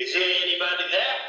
[0.00, 1.24] Is there anybody there?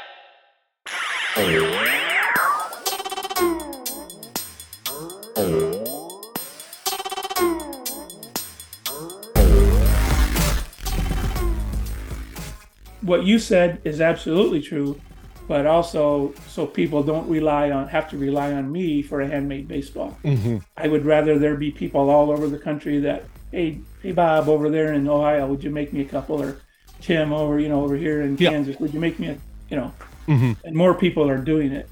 [13.02, 15.00] what you said is absolutely true,
[15.46, 19.68] but also so people don't rely on have to rely on me for a handmade
[19.68, 20.18] baseball.
[20.24, 20.58] Mm-hmm.
[20.76, 24.68] I would rather there be people all over the country that hey hey Bob over
[24.68, 26.60] there in Ohio, would you make me a couple or
[27.06, 28.50] Tim over you know over here in Yeah.
[28.50, 29.38] Kansas, would you make me a
[29.70, 29.92] you know?
[30.26, 30.66] Mm-hmm.
[30.66, 31.88] And more people are doing it.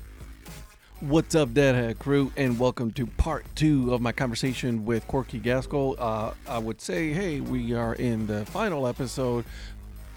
[0.98, 5.38] What's up, Dad Hat crew, and welcome to part two of my conversation with Corky
[5.38, 5.94] Gaskell.
[6.00, 9.44] Uh, I would say, hey, we are in the final episode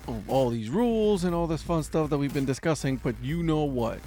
[0.07, 3.43] of all these rules and all this fun stuff that we've been discussing, but you
[3.43, 3.99] know what?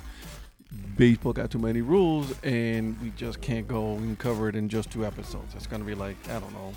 [0.96, 4.90] Baseball got too many rules, and we just can't go and cover it in just
[4.90, 5.54] two episodes.
[5.54, 6.72] It's going to be like, I don't know,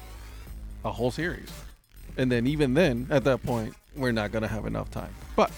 [0.85, 1.49] a whole series.
[2.17, 5.13] And then, even then, at that point, we're not going to have enough time.
[5.35, 5.52] But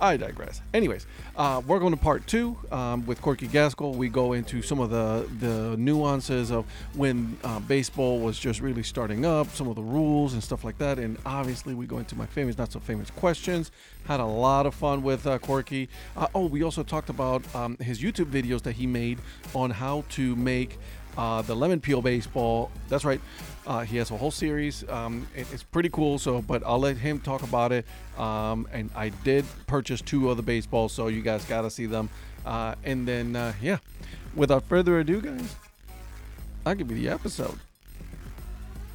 [0.00, 0.62] I digress.
[0.72, 1.06] Anyways,
[1.36, 3.92] uh, we're going to part two um, with Corky Gaskell.
[3.92, 8.82] We go into some of the the nuances of when uh, baseball was just really
[8.82, 12.16] starting up, some of the rules and stuff like that, and obviously we go into
[12.16, 13.70] my famous, not so famous questions.
[14.06, 15.90] Had a lot of fun with uh, Corky.
[16.16, 19.18] Uh, oh, we also talked about um, his YouTube videos that he made
[19.54, 20.78] on how to make
[21.16, 22.70] uh, the lemon peel baseball.
[22.88, 23.20] That's right.
[23.66, 24.88] Uh, he has a whole series.
[24.88, 26.18] Um, it- it's pretty cool.
[26.18, 27.84] So, but I'll let him talk about it.
[28.18, 31.86] Um, and I did purchase two of the baseballs, so you guys got to see
[31.86, 32.08] them.
[32.44, 33.78] Uh, and then, uh, yeah,
[34.34, 35.54] without further ado, guys,
[36.64, 37.58] I'll give you the episode.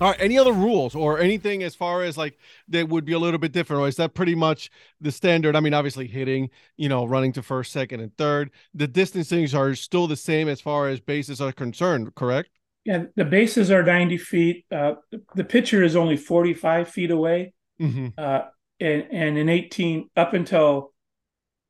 [0.02, 0.20] All right.
[0.20, 3.54] Any other rules or anything as far as like that would be a little bit
[3.54, 5.56] different, or is that pretty much the standard?
[5.56, 8.52] I mean, obviously hitting, you know, running to first, second, and third.
[8.74, 12.50] The distancings are still the same as far as bases are concerned, correct?
[12.84, 14.66] Yeah, the bases are 90 feet.
[14.72, 14.96] Uh,
[15.34, 17.54] the, pitcher is only 45 feet away.
[17.82, 18.08] Mm-hmm.
[18.18, 18.42] uh,
[18.80, 20.94] and and in 18 up until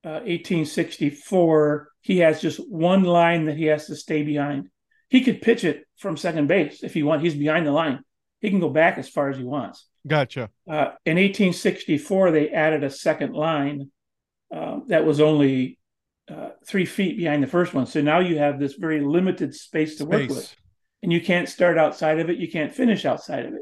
[0.04, 4.70] uh, 1864 he has just one line that he has to stay behind
[5.10, 8.04] he could pitch it from second base if he wants he's behind the line
[8.42, 9.88] he can go back as far as he wants.
[10.08, 10.50] Gotcha.
[10.70, 13.90] uh, in 1864 they added a second line
[14.56, 15.80] uh, that was only
[16.30, 17.86] uh, three feet behind the first one.
[17.88, 20.56] So now you have this very limited space to work with.
[21.04, 23.62] And you can't start outside of it you can't finish outside of it.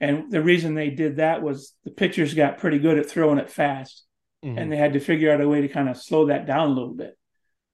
[0.00, 3.50] And the reason they did that was the pitchers got pretty good at throwing it
[3.50, 4.04] fast.
[4.44, 4.58] Mhm.
[4.60, 6.72] and they had to figure out a way to kind of slow that down a
[6.72, 7.16] little bit.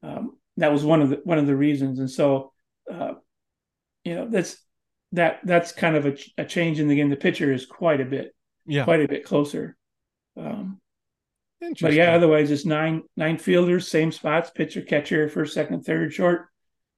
[0.02, 1.98] Um, that was one of the one of the reasons.
[1.98, 2.52] And so
[2.90, 3.14] uh,
[4.04, 4.56] you know that's
[5.12, 7.10] that that's kind of a, a change in the game.
[7.10, 8.34] The pitcher is quite a bit
[8.66, 8.84] yeah.
[8.84, 9.76] quite a bit closer.
[10.36, 10.80] Um,
[11.80, 16.48] but yeah otherwise it's nine nine fielders same spots pitcher catcher first second third short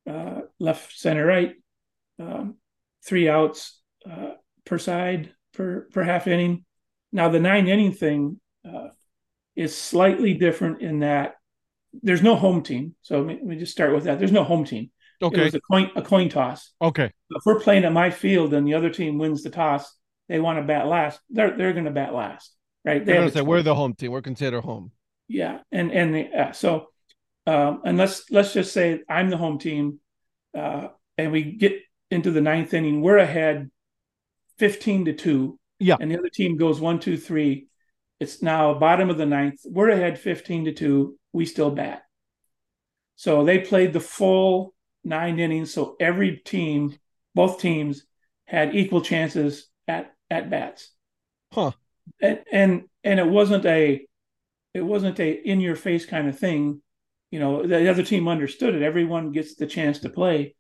[0.09, 1.55] uh, left center right
[2.19, 2.57] um,
[3.05, 3.81] three outs
[4.11, 4.33] uh,
[4.65, 6.65] per side per per half inning.
[7.13, 8.89] Now the nine inning thing uh,
[9.55, 11.35] is slightly different in that
[12.03, 12.95] there's no home team.
[13.03, 14.19] So let me, let me just start with that.
[14.19, 14.91] There's no home team
[15.25, 15.45] it okay.
[15.45, 17.11] was a coin a coin toss Okay.
[17.31, 19.95] if we're playing at my field and the other team wins the toss
[20.29, 22.55] they want to bat last they're they're going to bat last
[22.85, 24.11] right gonna say we're the home team.
[24.13, 24.93] We're considered home.
[25.29, 26.89] yeah and and the, yeah, so
[27.47, 29.99] um and let's let's just say i'm the home team
[30.57, 31.75] uh and we get
[32.11, 33.71] into the ninth inning we're ahead
[34.59, 35.97] 15 to 2 Yeah.
[36.01, 37.67] and the other team goes one two three
[38.21, 42.03] it's now bottom of the ninth we're ahead 15 to 2 we still bat
[43.17, 44.75] so they played the full
[45.05, 46.97] nine innings so every team
[47.35, 48.05] both teams
[48.47, 50.91] had equal chances at at bats.
[51.53, 51.73] Huh.
[52.21, 54.07] and and and it wasn't a
[54.73, 56.83] it wasn't a in your face kind of thing.
[57.31, 58.83] You know the other team understood it.
[58.83, 60.55] Everyone gets the chance to play.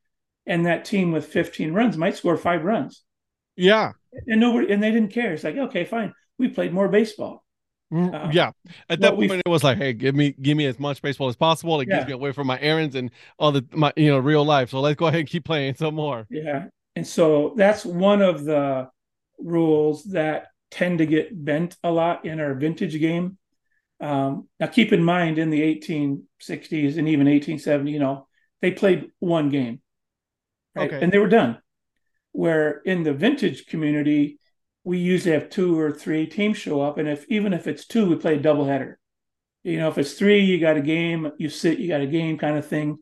[0.46, 3.02] And that team with 15 runs might score five runs.
[3.56, 3.92] Yeah.
[4.26, 5.32] and nobody and they didn't care.
[5.32, 6.12] It's like okay fine.
[6.38, 7.43] We played more baseball
[7.94, 8.50] Uh, yeah.
[8.88, 11.36] At that point, it was like, hey, give me give me as much baseball as
[11.36, 11.80] possible.
[11.80, 11.98] It Yeah.
[11.98, 14.70] keeps me away from my errands and all the my you know real life.
[14.70, 16.26] So let's go ahead and keep playing some more.
[16.30, 16.66] yeah
[16.96, 18.88] and so that's one of the
[19.38, 23.36] rules that tend to get bent a lot in our vintage game
[24.00, 28.26] um, now keep in mind in the 1860s and even 1870 you know
[28.62, 29.80] they played one game
[30.74, 31.00] right Okay.
[31.02, 31.58] and they were done
[32.32, 34.38] where in the vintage community
[34.84, 38.08] we usually have two or three teams show up and if even if it's two
[38.08, 38.94] we play a doubleheader
[39.62, 42.38] you know if it's three you got a game you sit you got a game
[42.38, 42.98] kind of thing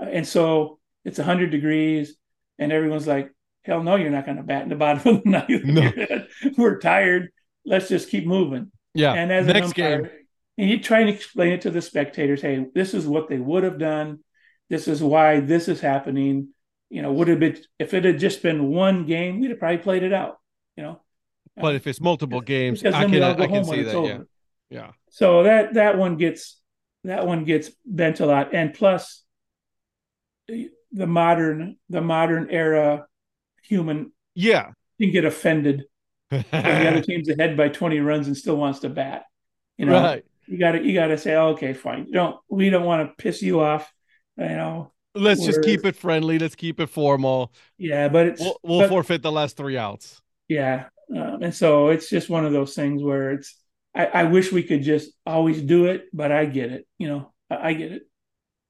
[0.00, 2.16] Uh, and so it's 100 degrees
[2.58, 3.32] and everyone's like
[3.64, 6.24] hell no you're not going to bat in the bottom of the ninth No.
[6.56, 7.30] we're tired
[7.64, 9.12] let's just keep moving Yeah.
[9.12, 10.10] and as Next an umpire, game.
[10.58, 13.62] and you try and explain it to the spectators, hey, this is what they would
[13.64, 14.20] have done.
[14.70, 16.48] This is why this is happening.
[16.90, 19.78] You know, would have been if it had just been one game, we'd have probably
[19.78, 20.38] played it out.
[20.76, 21.00] You know,
[21.60, 24.04] But if it's multiple games, because I can I can see that.
[24.04, 24.18] Yeah.
[24.70, 24.90] Yeah.
[25.10, 26.58] So that that one gets
[27.04, 29.22] that one gets bent a lot, and plus
[30.46, 33.06] the modern the modern era
[33.62, 34.70] human Yeah.
[35.00, 35.84] can get offended
[36.30, 39.24] when the other team's ahead by 20 runs and still wants to bat.
[39.76, 40.24] You know, right.
[40.46, 42.06] you got to you got to say, okay, fine.
[42.06, 43.92] You don't we don't want to piss you off.
[44.36, 46.38] You know, Let's just keep it friendly.
[46.38, 47.52] Let's keep it formal.
[47.76, 50.20] yeah, but it's We'll, we'll but- forfeit the last three outs.
[50.48, 53.56] yeah, um, and so it's just one of those things where it's.
[53.94, 56.86] I, I wish we could just always do it, but I get it.
[56.98, 58.02] You know, I, I get it.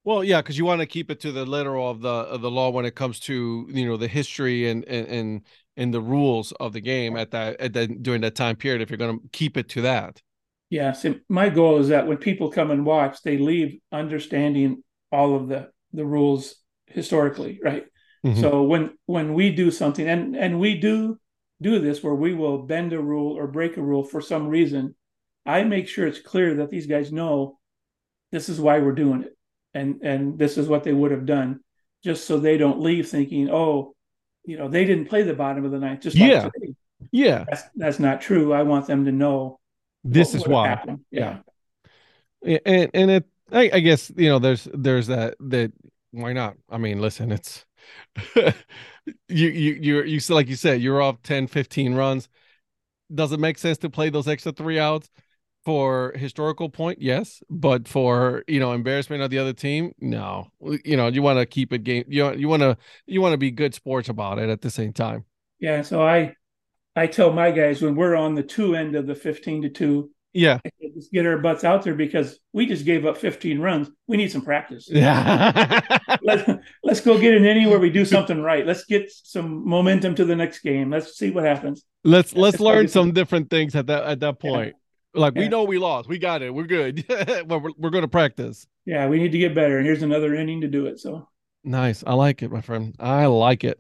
[0.04, 2.50] Well, yeah, because you want to keep it to the literal of the of the
[2.50, 5.42] law when it comes to you know the history and and and,
[5.76, 8.80] and the rules of the game at that at that during that time period.
[8.80, 10.22] If you're going to keep it to that,
[10.70, 11.02] yes.
[11.02, 14.82] So my goal is that when people come and watch, they leave understanding
[15.12, 16.54] all of the the rules
[16.86, 17.86] historically, right?
[18.24, 18.34] Mhm.
[18.40, 21.18] So when when we do something, and and we do
[21.60, 24.94] do this where we will bend a rule or break a rule for some reason,
[25.44, 27.58] I make sure it's clear that these guys know
[28.32, 29.36] this is why we're doing it,
[29.74, 31.60] and and this is what they would have done,
[32.04, 33.94] just so they don't leave thinking, oh,
[34.44, 36.00] you know, they didn't play the bottom of the ninth.
[36.00, 36.50] Just like Yeah.
[36.50, 36.74] today.
[37.12, 38.52] yeah, that's that's not true.
[38.52, 39.58] I want them to know
[40.04, 40.68] this is why.
[40.68, 41.00] happened.
[41.10, 41.38] Yeah.
[42.42, 45.72] Yeah, and and it I, I guess you know there's there's that that
[46.12, 47.66] why not i mean listen it's
[48.34, 48.54] you
[49.28, 52.28] you you're you so like you said you're off 10 15 runs.
[53.14, 55.10] Does it make sense to play those extra three outs
[55.64, 57.00] for historical point?
[57.00, 60.48] Yes but for you know embarrassment of the other team no.
[60.60, 62.76] You know you want to keep it game you you want to
[63.06, 65.24] you want to be good sports about it at the same time.
[65.60, 66.34] Yeah, so I
[66.94, 70.10] I tell my guys when we're on the two end of the 15 to 2,
[70.32, 73.88] yeah say, get our butts out there because we just gave up 15 runs.
[74.06, 74.88] We need some practice.
[74.90, 75.80] yeah
[76.22, 76.50] Let's
[76.82, 78.66] let's go get an inning where we do something right.
[78.66, 80.90] Let's get some momentum to the next game.
[80.90, 81.84] Let's see what happens.
[82.04, 84.74] let's let's it's learn some different things at that at that point
[85.14, 87.04] like we know we lost we got it we're good
[87.48, 89.78] we're, we're going to practice Yeah, we need to get better.
[89.78, 90.98] And here's another inning to do it.
[91.00, 91.28] So
[91.64, 93.78] nice i like it my friend i like it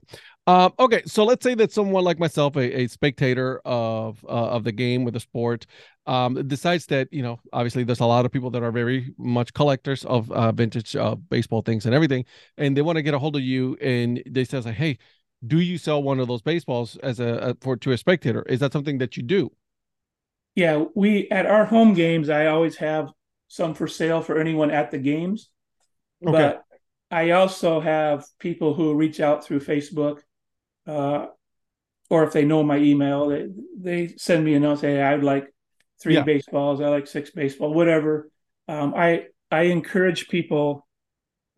[0.48, 4.64] um okay so let's say that someone like myself a, a spectator of uh, of
[4.64, 5.64] the game with the sport
[6.08, 9.52] um decides that you know obviously there's a lot of people that are very much
[9.54, 12.24] collectors of uh, vintage uh, baseball things and everything
[12.56, 14.98] and they want to get a hold of you and they says like hey
[15.46, 18.58] do you sell one of those baseballs as a, a for to a spectator is
[18.60, 19.50] that something that you do
[20.58, 23.12] yeah, we at our home games, I always have
[23.46, 25.50] some for sale for anyone at the games.
[26.26, 26.32] Okay.
[26.32, 26.64] But
[27.12, 30.18] I also have people who reach out through Facebook,
[30.84, 31.26] uh,
[32.10, 33.46] or if they know my email, they
[33.78, 35.54] they send me a note say, "I'd like
[36.00, 36.22] three Yeah.
[36.22, 36.80] baseballs.
[36.80, 38.30] I like six baseball, whatever."
[38.68, 40.86] Um, I I encourage people,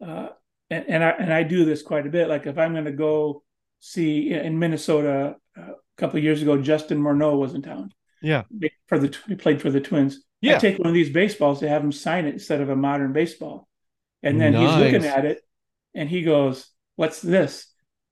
[0.05, 0.29] uh,
[0.71, 2.29] and, and I and I do this quite a bit.
[2.29, 3.43] Like if I'm going to go
[3.81, 7.93] see in Minnesota uh, a couple of years ago, Justin Morneau was in town
[8.23, 8.43] yeah
[8.87, 10.21] for the he played for the Twins.
[10.41, 10.57] Yeah.
[10.57, 13.13] I take one of these baseballs to have him sign it instead of a modern
[13.13, 13.69] baseball.
[14.23, 15.43] And then he's looking at it
[15.95, 16.67] and he goes,
[16.97, 17.67] What's this?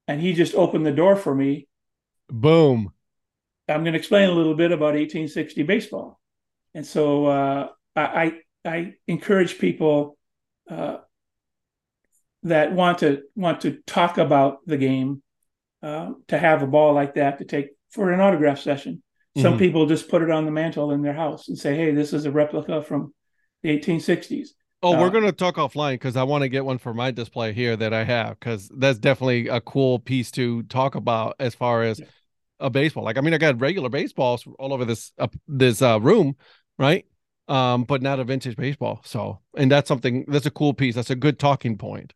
[0.07, 1.69] And he just opened the door for me.
[2.31, 2.93] boom
[3.69, 6.21] I'm going to explain a little bit about 1860 baseball.
[6.75, 10.17] And so uh, I, I encourage people
[10.71, 10.99] uh,
[12.45, 15.23] that want to want to talk about the game
[15.83, 19.03] uh, to have a ball like that to take for an autograph session.
[19.37, 19.59] Some Mhm.
[19.59, 22.25] people just put it on the mantle in their house and say, "Hey, this is
[22.27, 23.15] a replica from
[23.63, 26.95] the 1860s." Oh, we're Uh, gonna talk offline because I want to get one for
[26.95, 31.35] my display here that I have because that's definitely a cool piece to talk about
[31.41, 32.07] as far as Yeah.
[32.61, 33.05] A baseball.
[33.05, 36.37] Like, I mean, I got regular baseballs all over this uh, this uh, room,
[36.79, 37.05] right?
[37.49, 39.01] Um, but not a vintage baseball.
[39.05, 40.95] So, and that's something that's a cool piece.
[40.95, 42.13] That's a good talking point.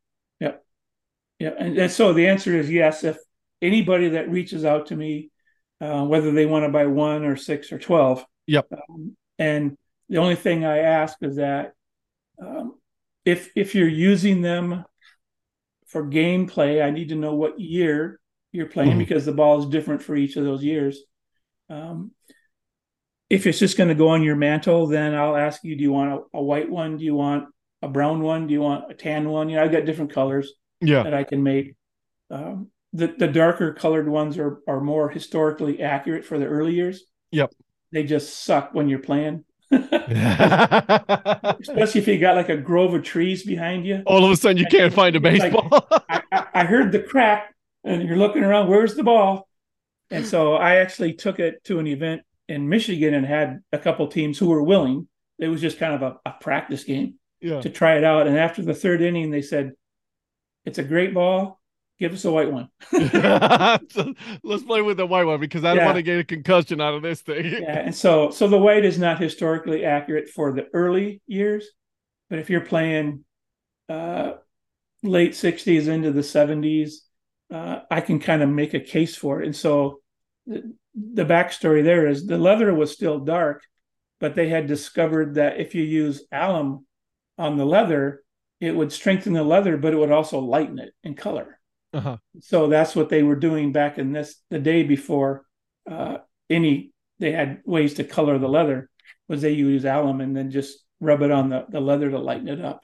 [1.38, 3.02] Yeah, and, and so the answer is yes.
[3.02, 3.16] If
[3.60, 5.30] anybody that reaches out to me,
[5.80, 8.66] uh, whether they want to buy one or six or twelve, Yep.
[8.72, 9.76] Um, and
[10.08, 11.72] the only thing I ask is that
[12.40, 12.78] um,
[13.24, 14.84] if if you're using them
[15.86, 18.20] for gameplay, I need to know what year
[18.52, 18.98] you're playing Mhm.
[18.98, 21.00] because the ball is different for each of those years.
[21.70, 22.12] Um,
[23.30, 25.92] if it's just going to go on your mantle, then I'll ask you: Do you
[25.92, 26.98] want a, a white one?
[26.98, 27.46] Do you want
[27.80, 28.46] a brown one?
[28.46, 29.48] Do you want a tan one?
[29.48, 31.02] You know, I've got different colors Yeah.
[31.02, 31.74] that I can make.
[32.30, 37.04] Um, the the darker colored ones are are more historically accurate for the early years.
[37.30, 37.52] Yep.
[37.90, 39.92] They just suck when you're playing, especially
[42.00, 44.02] if you got like a grove of trees behind you.
[44.06, 45.68] All of a sudden, you can't find a like- baseball.
[46.08, 48.68] I, I, I heard the crack, and you're looking around.
[48.68, 49.48] Where's the ball?
[50.10, 54.06] And so I actually took it to an event in Michigan and had a couple
[54.08, 55.08] teams who were willing.
[55.38, 57.14] It was just kind of a, a practice game.
[57.40, 57.60] yeah.
[57.62, 58.26] to try it out.
[58.26, 59.72] And after the third inning, they said,
[60.64, 61.60] "It's a great ball.
[61.98, 62.68] give us a white one.
[62.90, 62.98] So
[64.42, 65.86] let's play with the white one because I don't Yeah.
[65.86, 67.44] want to get a concussion out of this thing.
[67.62, 71.66] yeah, and so so the white is not historically accurate for the early years,
[72.28, 73.24] but if you're playing
[73.88, 74.32] uh,
[75.02, 77.02] late '60s into the '70s,
[77.52, 79.46] uh, I can kind of make a case for it.
[79.46, 80.00] And so
[80.46, 83.62] the, the backstory there is the leather was still dark,
[84.20, 86.86] but they had discovered that if you use alum
[87.38, 88.22] on the leather,
[88.60, 91.58] it would strengthen the leather, but it would also lighten it in color.
[91.92, 92.16] Uh-huh.
[92.40, 95.44] So that's what they were doing back in this the day before
[95.90, 96.18] uh,
[96.48, 98.88] any they had ways to color the leather
[99.28, 102.48] was they use alum and then just rub it on the, the leather to lighten
[102.48, 102.80] it up.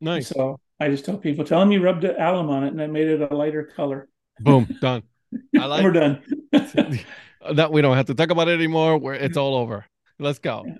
[0.00, 0.28] Nice.
[0.28, 2.90] So I just tell people, tell them you rubbed the alum on it and that
[2.90, 4.08] made it a lighter color.
[4.40, 4.68] Boom.
[4.80, 5.02] Done.
[5.58, 6.22] I like We're done.
[6.52, 8.98] that we don't have to talk about it anymore.
[8.98, 9.86] Where it's all over.
[10.18, 10.64] Let's go.
[10.66, 10.74] Yeah.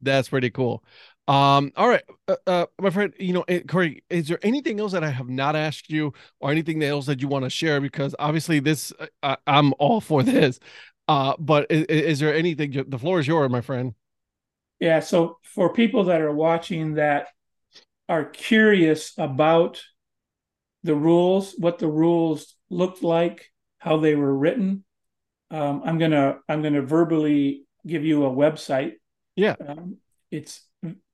[0.00, 0.82] That's pretty cool.
[1.26, 4.92] Um, all right, uh, uh, my friend, you know, eh, Corey, is there anything else
[4.92, 7.82] that I have not asked you, or anything else that you want to share?
[7.82, 10.58] Because obviously, this uh, I, I'm all for this.
[11.06, 12.82] Uh, but is, is there anything?
[12.88, 13.94] The floor is yours, my friend.
[14.80, 15.00] Yeah.
[15.00, 17.28] So for people that are watching that
[18.08, 19.82] are curious about
[20.82, 24.84] the rules, what the rules looked like, how they were written,
[25.50, 28.92] um, I'm gonna I'm gonna verbally give you a website.
[29.34, 29.56] Yeah.
[29.66, 29.96] Um,
[30.30, 30.60] it's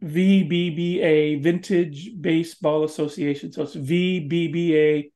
[0.02, 3.52] VBBA Vintage Baseball Association.
[3.52, 5.10] So it's VBBA.org,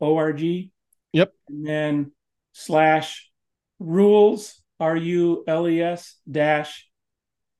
[0.00, 0.70] O-R-G.
[1.12, 1.32] yep.
[1.48, 2.12] And then
[2.52, 3.30] slash
[3.78, 6.88] rules, R-U-L-E-S dash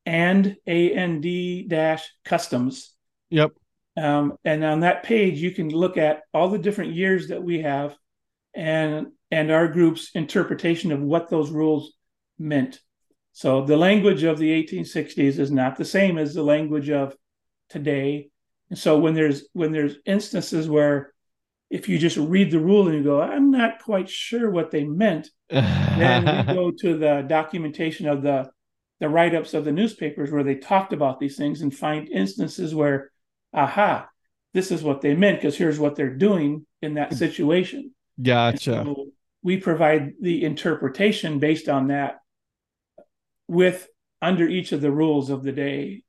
[0.07, 2.95] and A-N-D dash customs.
[3.31, 3.53] Yep.
[3.97, 7.63] Um, and on that page, you can look at all the different years that we
[7.63, 7.97] have
[8.55, 11.93] and and our group's interpretation of what those rules
[12.39, 12.81] meant.
[13.33, 17.15] So the language of the 1860s is not the same as the language of
[17.69, 18.31] today.
[18.71, 21.13] And so when there's when there's instances where
[21.69, 24.85] if you just read the rule and you go, I'm not quite sure what they
[24.85, 28.51] meant, then we go to the documentation of the
[29.01, 33.11] the write-ups of the newspapers where they talked about these things and find instances where,
[33.53, 34.09] aha,
[34.55, 37.93] this is what they meant because here's what they're doing in that situation.
[38.23, 38.83] Gotcha.
[38.85, 39.07] so
[39.43, 42.21] we provide the interpretation based on that
[43.47, 43.87] with
[44.23, 46.03] under each of the rules of the day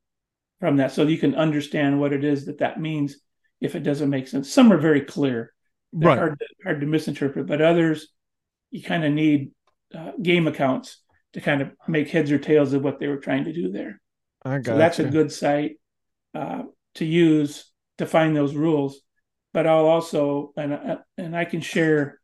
[0.59, 3.17] from that so you can understand what it is that that means
[3.59, 5.53] if it doesn't make sense some are very clear
[5.93, 6.17] They're Right.
[6.17, 8.07] hard, to, hard to misinterpret but others
[8.71, 9.51] you kind of need
[9.93, 11.01] uh, game accounts
[11.33, 14.01] to kind of make heads or tails of what they were trying to do there
[14.45, 15.79] I got so that's a good site
[16.33, 16.63] uh,
[16.95, 18.99] to use to find those rules.
[19.53, 22.19] But I'll also and uh, and I can share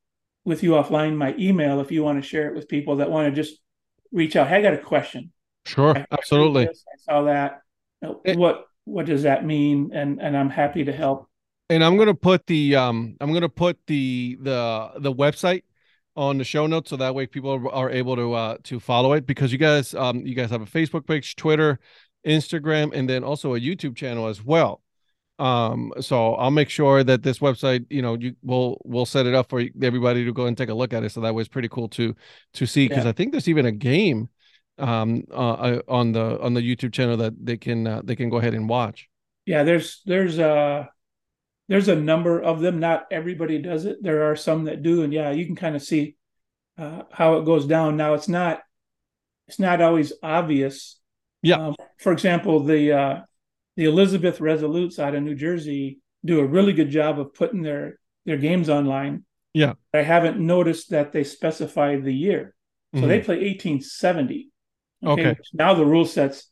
[0.45, 3.33] with you offline my email if you want to share it with people that want
[3.33, 3.60] to just
[4.12, 4.48] reach out.
[4.48, 5.31] Hey, I got a question.
[5.65, 5.98] Sure.
[5.98, 6.65] I- Absolutely.
[6.65, 7.62] this, I saw that.
[8.05, 8.36] Uh, Eh.
[8.36, 9.91] What what does that mean?
[9.93, 11.27] And and I'm happy to help.
[11.69, 15.63] and I'm gonna put the um I'm gonna put the the the website
[16.15, 19.25] on the show notes so that way people are, able to uh to follow it
[19.25, 21.79] because you guys um you guys have a Facebook page, Twitter,
[22.25, 24.82] Instagram, and then also a YouTube channel as well.
[25.39, 29.34] Um, so I'll make sure that this website, you know, you will we'll set it
[29.34, 31.12] up for everybody to go and take a look at it.
[31.12, 32.15] So that was pretty cool to
[32.53, 33.10] to see because Yeah.
[33.10, 34.29] I think there's even a game
[34.77, 38.29] um uh, uh on the on the YouTube channel that they can uh, they can
[38.29, 39.10] go ahead and watch.
[39.46, 40.89] Yeah, there's there's a
[41.73, 42.79] there's a number of them.
[42.79, 43.97] Not everybody does it.
[44.03, 46.15] There are some that do, and yeah, you can kind of see
[46.77, 47.97] uh, how it goes down.
[47.97, 48.61] Now it's not
[49.47, 50.99] it's not always obvious.
[51.41, 51.55] Yeah.
[51.57, 53.21] Um, for example, the uh,
[53.75, 57.97] the Elizabeth Resolutes out of New Jersey do a really good job of putting their
[58.27, 59.25] their games online.
[59.55, 59.73] Yeah.
[59.95, 62.53] I haven't noticed that they specify the year.
[62.95, 64.51] So they play 1870.
[65.03, 65.07] Mm-hmm.
[65.07, 65.35] Okay.
[65.51, 66.47] Now the rule set's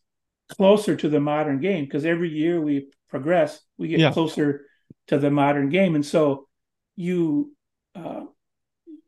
[0.50, 4.12] closer to the modern game because every year we progress, we get Yeah.
[4.12, 4.66] closer
[5.08, 6.48] to the modern game, and so
[6.96, 7.54] you,
[7.96, 8.22] uh,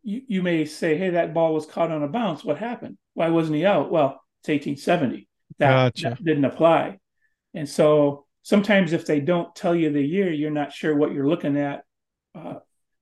[0.04, 2.44] you you may say, "Hey, that ball was caught on a bounce.
[2.44, 2.98] What happened?
[3.14, 5.28] Why wasn't he out?" Well, it's 1870.
[5.60, 6.10] That, Gotcha.
[6.10, 7.00] that didn't apply,
[7.54, 11.28] and so sometimes if they don't tell you the year, you're not sure what you're
[11.28, 11.84] looking at
[12.36, 12.56] uh,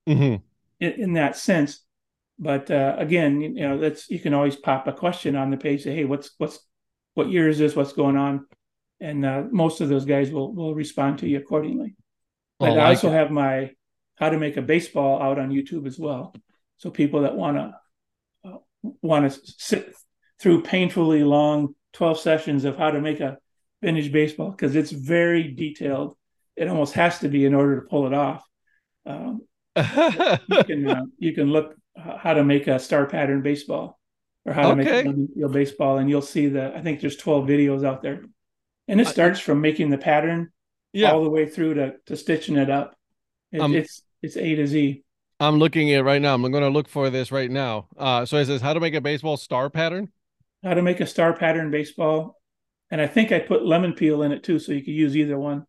[0.06, 0.36] hmm
[0.82, 1.80] in, in that sense.
[2.38, 5.84] But uh, again, you know, that's you can always pop a question on the page.
[5.84, 6.58] Say, hey, what's what's
[7.14, 7.76] what year is this?
[7.76, 8.46] What's going on?
[9.00, 11.94] And uh, most of those guys will will respond to you accordingly.
[12.62, 13.12] I But I, like also it.
[13.12, 13.72] have my
[14.16, 16.34] how to make a baseball out on YouTube as well.
[16.78, 17.74] So people that want to
[18.50, 18.58] uh,
[19.02, 19.94] want to sit
[20.40, 23.38] through painfully long twelve sessions of how to make a
[23.82, 26.16] vintage baseball because it's very detailed.
[26.56, 28.44] It almost has to be in order to pull it off.
[29.06, 29.42] Um,
[30.46, 33.98] you can uh, you can look uh, how to make a star pattern baseball
[34.44, 35.00] or how to make Okay.
[35.04, 36.74] a double baseball, and you'll see the.
[36.76, 38.24] I think there's 12 videos out there,
[38.88, 40.52] and it starts from making the pattern
[40.92, 41.12] yeah.
[41.12, 42.96] all the way through to to stitching it up.
[43.50, 45.04] It, Um, it's it's A to Z.
[45.40, 46.34] I'm looking at it right now.
[46.34, 47.88] I'm going to look for this right now.
[47.96, 50.12] Uh, so it says how to make a baseball star pattern.
[50.62, 52.40] How to make a star pattern baseball,
[52.90, 55.36] and I think I put lemon peel in it too, so you could use either
[55.36, 55.66] one.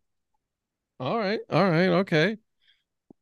[1.00, 2.36] All right, all right, okay.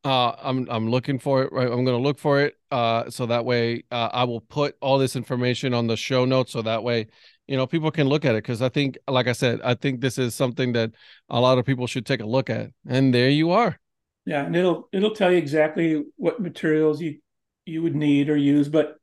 [0.05, 1.53] Uh, I'm I'm looking for it.
[1.53, 2.59] Right, I'm going to look for it.
[2.71, 6.53] Uh, so that way, uh, I will put all this information on the show notes.
[6.53, 7.07] So that way,
[7.49, 10.01] you know, people can look at it because I think, like I said, I think
[10.01, 10.93] this is something that
[11.29, 12.71] a lot of people should take a look at.
[12.89, 13.79] And there you are.
[14.25, 17.19] Yeah, and it'll it'll tell you exactly what materials you
[17.67, 18.97] you would need or use, but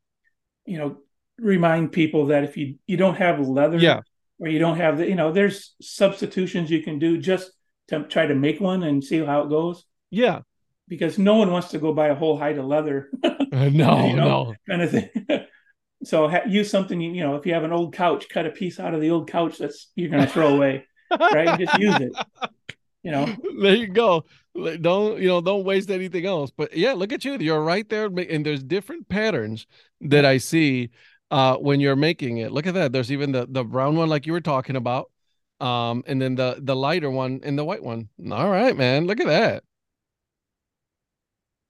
[0.66, 0.98] you know,
[1.38, 4.02] remind people that if you you don't have leather, Yeah.
[4.40, 7.52] or you don't have the, you know, there's substitutions you can do just
[7.90, 9.84] to try to make one and see how it goes.
[10.12, 10.42] Yeah.
[10.88, 13.10] Because no one wants to go buy a whole hide of leather,
[13.52, 14.16] no, You know?
[14.16, 14.56] no.
[14.70, 15.10] kind of thing.
[16.04, 17.36] so ha- use something you know.
[17.36, 19.92] If you have an old couch, cut a piece out of the old couch that's
[19.96, 21.48] you're going to throw away, right?
[21.48, 22.12] And just use it.
[23.02, 24.26] You know, there you go.
[24.54, 25.40] Don't you know?
[25.40, 26.52] Don't waste anything else.
[26.52, 27.38] But yeah, look at you.
[27.40, 29.68] You're right there, and there's different patterns
[30.02, 30.90] that I see
[31.32, 32.52] uh, when you're making it.
[32.52, 32.92] Look at that.
[32.92, 35.10] There's even the the brown one, like you were talking about,
[35.62, 38.10] um, and then the the lighter one and the white one.
[38.32, 39.08] All right, man.
[39.08, 39.64] Look at that.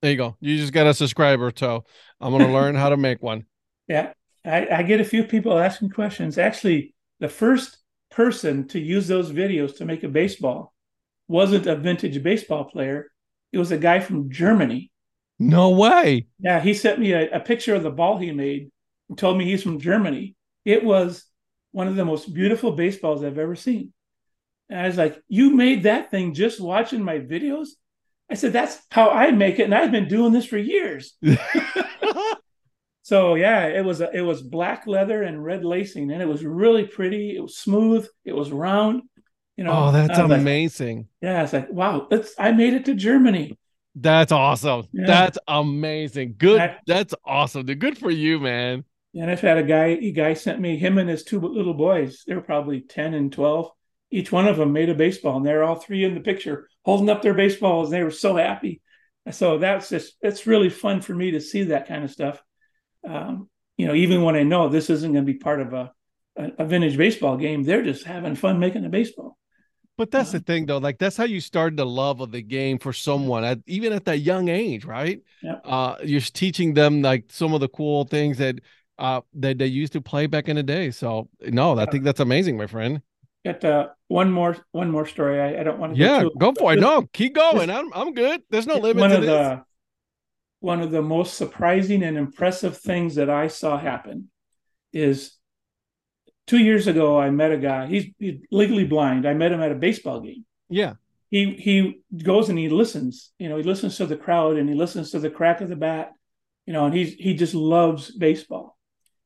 [0.01, 0.35] There you go.
[0.39, 1.85] You just got a subscriber, so
[2.19, 3.45] I'm gonna learn how to make one.
[3.87, 4.13] Yeah,
[4.45, 6.37] I, I get a few people asking questions.
[6.37, 7.77] Actually, the first
[8.11, 10.73] person to use those videos to make a baseball
[11.27, 13.11] wasn't a vintage baseball player.
[13.51, 14.91] It was a guy from Germany.
[15.37, 16.27] No way.
[16.39, 18.71] Yeah, he sent me a, a picture of the ball he made
[19.07, 20.35] and told me he's from Germany.
[20.65, 21.25] It was
[21.71, 23.93] one of the most beautiful baseballs I've ever seen.
[24.69, 27.69] And I was like, You made that thing just watching my videos?
[28.29, 29.63] I said, That's how I make it.
[29.63, 31.17] And I've been doing this for years.
[33.09, 36.45] So yeah, it was a, it was black leather and red lacing, and it was
[36.45, 37.35] really pretty.
[37.35, 38.07] It was smooth.
[38.23, 39.01] It was round.
[39.57, 39.71] You know.
[39.87, 41.07] oh, that's was like- amazing.
[41.19, 43.57] yeah, it's like wow, that's I made it to Germany.
[43.95, 44.83] That's awesome.
[44.93, 45.07] Yeah.
[45.07, 46.35] That's amazing.
[46.37, 46.61] Good.
[46.61, 47.65] I- That's awesome.
[47.65, 47.79] dude.
[47.79, 48.85] Good for you, man.
[49.15, 49.87] And I've had a guy.
[49.87, 52.23] A guy sent me him and his two little boys.
[52.27, 53.71] They were probably ten and twelve.
[54.11, 57.09] Each one of them made a baseball, and they're all three in the picture holding
[57.09, 57.87] up their baseballs.
[57.87, 58.81] And they were so happy.
[59.31, 62.39] So that's just it's really fun for me to see that kind of stuff.
[63.07, 65.91] Um, you know, even when I know this isn't going to be part of a,
[66.35, 69.37] a vintage baseball game, they're just having fun making a baseball.
[69.97, 70.77] But that's the thing, though.
[70.77, 74.05] Like that's how you start the love of the game for someone, at, even at
[74.05, 75.21] that young age, right?
[75.43, 75.55] Yeah.
[75.65, 78.59] Uh, you're teaching them like some of the cool things that
[78.97, 80.91] uh that they used to play back in the day.
[80.91, 83.01] So no, I think that's amazing, my friend.
[83.45, 85.39] Got uh, one more one more story.
[85.41, 86.79] I, I don't want to Yeah, too- go for it.
[86.81, 87.69] No, keep going.
[87.69, 88.41] I'm I'm good.
[88.49, 89.29] There's no limit one to of this.
[89.29, 89.63] the
[90.59, 94.29] one of the most surprising and impressive things that I saw happen
[94.91, 95.37] is
[96.47, 97.87] two years ago I met a guy.
[97.87, 99.27] He's, he's legally blind.
[99.27, 100.45] I met him at a baseball game.
[100.69, 100.93] Yeah.
[101.29, 103.31] He he goes and he listens.
[103.37, 105.75] You know, he listens to the crowd and he listens to the crack of the
[105.75, 106.11] bat.
[106.65, 108.75] You know, and he's he just loves baseball.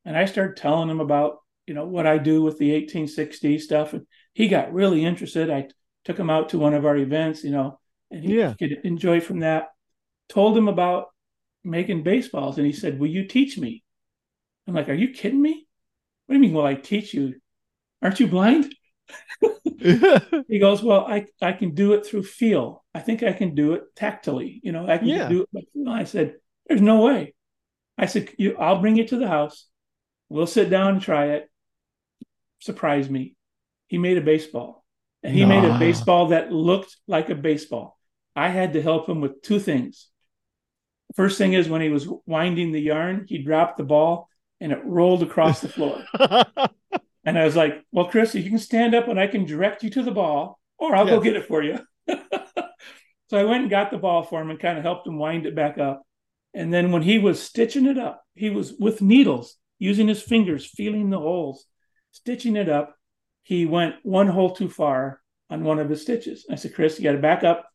[0.03, 3.93] And I started telling him about you know what I do with the 1860 stuff,
[3.93, 5.49] and he got really interested.
[5.49, 5.69] I
[6.03, 7.45] took him out to one of our events.
[7.45, 7.79] You know,
[8.11, 8.53] and he Yeah.
[8.59, 9.69] could enjoy from that.
[10.27, 11.07] Told him about
[11.63, 13.83] making baseballs, and he said, "Will you teach me?"
[14.67, 15.67] I'm like, "Are you kidding me?
[16.25, 16.53] What do you mean?
[16.53, 17.35] Will I teach you?
[18.01, 18.73] Aren't you blind?"
[20.47, 22.83] He goes, Well, I, I can do it through feel.
[22.95, 24.61] I think I can do it tactily.
[24.63, 25.27] You know, I can Yeah.
[25.27, 25.67] do it.
[25.87, 26.35] I said,
[26.67, 27.33] There's no way.
[27.97, 29.67] I said, you, I'll bring you to the house.
[30.29, 31.49] We'll sit down and try it.
[32.59, 33.35] Surprise me.
[33.87, 34.83] He made a baseball.
[35.21, 37.97] And he made a baseball that looked like a baseball.
[38.35, 40.07] I had to help him with two things.
[41.15, 44.83] First thing is when he was winding the yarn, he dropped the ball and it
[44.83, 46.03] rolled across the floor.
[47.25, 49.89] And I was like, well, Chris, you can stand up and I can direct you
[49.91, 51.79] to the ball, or I'll go get it for you.
[52.07, 55.45] so I went and got the ball for him and kind of helped him wind
[55.45, 56.03] it back up.
[56.53, 60.65] And then when he was stitching it up, he was with needles, using his fingers,
[60.65, 61.65] feeling the holes,
[62.11, 62.93] stitching it up.
[63.43, 66.45] He went one hole too far on one of his stitches.
[66.51, 67.65] I said, Chris, you got to back up.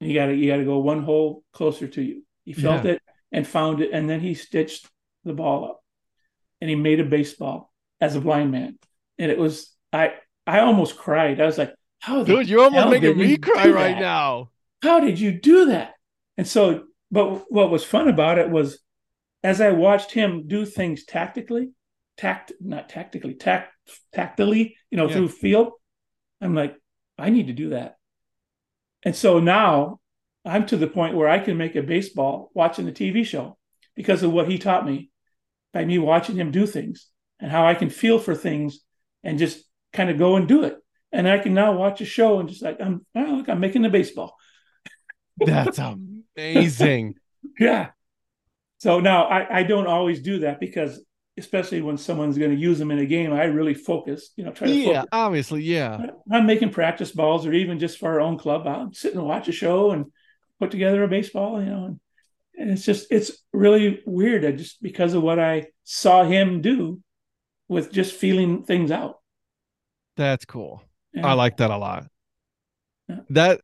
[0.00, 2.22] You got to you got to go one hole closer to you.
[2.44, 2.92] He felt Yeah.
[2.92, 4.88] it and found it, and then he stitched
[5.24, 5.80] the ball up,
[6.60, 8.78] and he made a baseball as a blind man.
[9.18, 10.14] And it was I
[10.46, 11.40] I almost cried.
[11.40, 14.00] I was like, how the Dude, you're almost making me cry right that?
[14.00, 14.50] now.
[14.82, 15.94] how did you do that?
[16.36, 18.78] And so, but what was fun about it was
[19.42, 21.70] as I watched him do things tactically,
[22.16, 23.72] tact, not tactically, tact,
[24.12, 25.14] tactily, you know, Yeah.
[25.14, 25.72] through field,
[26.40, 26.76] I'm like,
[27.18, 27.95] I need to do that.
[29.06, 30.00] And so now
[30.44, 33.56] I'm to the point where I can make a baseball watching a TV show
[33.94, 35.10] because of what he taught me
[35.72, 37.06] by me watching him do things
[37.38, 38.80] and how I can feel for things
[39.22, 40.76] and just kind of go and do it.
[41.12, 43.84] And I can now watch a show and just like, I'm, oh, look, I'm making
[43.84, 44.34] a baseball.
[45.38, 45.78] That's
[46.36, 47.14] amazing.
[47.60, 47.90] Yeah.
[48.78, 51.00] So now I, I don't always do that because
[51.38, 54.52] especially when someone's going to use them in a game, I really focus, you know,
[54.52, 55.08] try to Yeah, focus.
[55.12, 56.06] obviously, yeah.
[56.30, 58.66] I'm making practice balls or even just for our own club.
[58.66, 60.06] I'll sit and watch a show and
[60.58, 62.00] put together a baseball, you know, and,
[62.56, 64.44] and it's just, it's really weird.
[64.44, 67.00] I just, because of what I saw him do
[67.68, 69.18] with just feeling things out.
[70.16, 70.82] That's cool.
[71.12, 71.26] Yeah.
[71.26, 72.06] I like that a lot.
[73.08, 73.20] Yeah.
[73.30, 73.60] That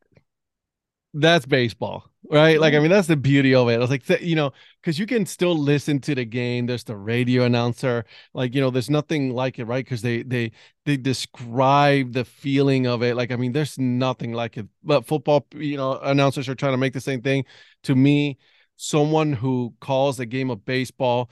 [1.14, 2.61] that's baseball, right?
[2.61, 3.74] Like, I mean, that's the beauty of it.
[3.74, 6.66] I was like, you know, because you can still listen to the game.
[6.66, 9.84] There's the radio announcer, like, you know, there's nothing like it, right?
[9.84, 10.52] Because they they
[10.84, 13.16] they describe the feeling of it.
[13.16, 14.66] Like, I mean, there's nothing like it.
[14.82, 17.44] But football, you know, announcers are trying to make the same thing.
[17.84, 18.38] To me,
[18.76, 21.30] someone who calls a game of baseball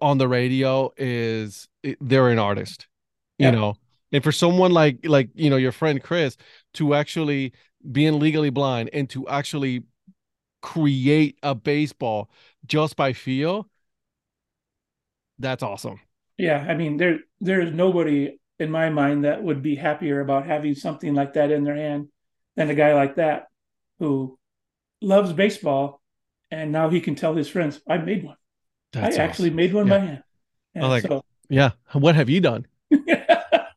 [0.00, 1.68] on the radio is
[2.00, 2.86] they're an artist,
[3.38, 3.50] you Yeah.
[3.50, 3.74] know.
[4.12, 6.36] And for someone like like you know your friend Chris
[6.74, 7.52] to actually
[7.90, 9.82] being legally blind and to actually
[10.64, 12.30] create a baseball
[12.66, 13.68] just by feel,
[15.38, 16.00] that's awesome.
[16.38, 20.74] Yeah, I mean, there there's nobody in my mind that would be happier about having
[20.74, 22.08] something like that in their hand
[22.56, 23.48] than a guy like that
[23.98, 24.38] who
[25.02, 26.02] loves baseball
[26.50, 28.36] and now he can tell his friends, I made one.
[28.92, 29.90] That's I actually made one Yeah.
[29.90, 30.24] by hand.
[30.80, 31.72] I like so, Yeah.
[31.92, 32.66] What have you done?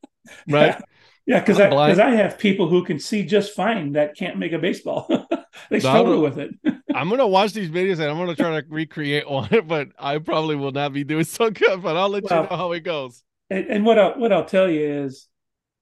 [0.48, 0.76] Right.
[0.76, 0.82] Yeah,
[1.28, 1.90] because I'm I.
[1.90, 5.08] 'cause I have people who can see just fine that can't make a baseball.
[5.70, 6.52] they struggle with it.
[6.96, 10.56] I'm gonna watch these videos and I'm gonna try to recreate one, but I probably
[10.56, 11.82] will not be doing so good.
[11.84, 13.24] But I'll let Well, you know how it goes.
[13.50, 15.28] and, and what I'll what I'll tell you is,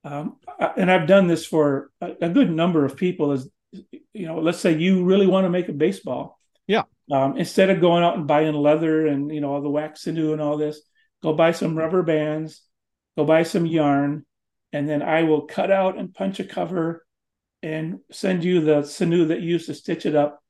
[0.04, 3.32] um, I- and I've done this for a, a good number of people.
[3.32, 3.50] Is
[4.14, 6.40] you know, let's say you really want to make a baseball.
[6.68, 6.84] Yeah.
[7.12, 10.34] Um, instead of going out and buying leather and you know all the wax sinew
[10.34, 10.82] and all this,
[11.22, 12.62] go buy some rubber bands,
[13.18, 14.26] go buy some yarn,
[14.76, 17.06] and then I will cut out and punch a cover,
[17.64, 20.44] and send you the sinew that you use to stitch it up,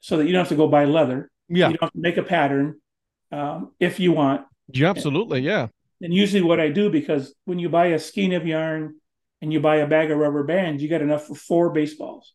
[0.00, 1.30] so that you don't have to go buy leather.
[1.48, 2.80] Yeah, You don't have to make a pattern,
[3.30, 4.42] um, if you want.
[4.72, 5.68] yeah, absolutely, yeah.
[6.00, 8.96] And usually what I do, because when you buy a skein of yarn
[9.42, 12.34] and you buy a bag of rubber bands, you got enough for four baseballs.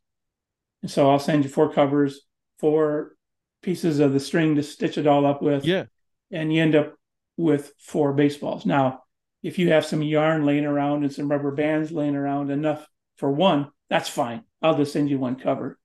[0.81, 2.21] And so I'll send you four covers,
[2.59, 3.15] four
[3.61, 5.63] pieces of the string to stitch it all up with.
[5.63, 5.85] Yeah.
[6.31, 6.95] And you end up
[7.37, 8.65] with four baseballs.
[8.65, 9.02] Now,
[9.43, 13.31] if you have some yarn laying around and some rubber bands laying around enough for
[13.31, 14.43] one, that's fine.
[14.61, 15.77] I'll just send you one cover.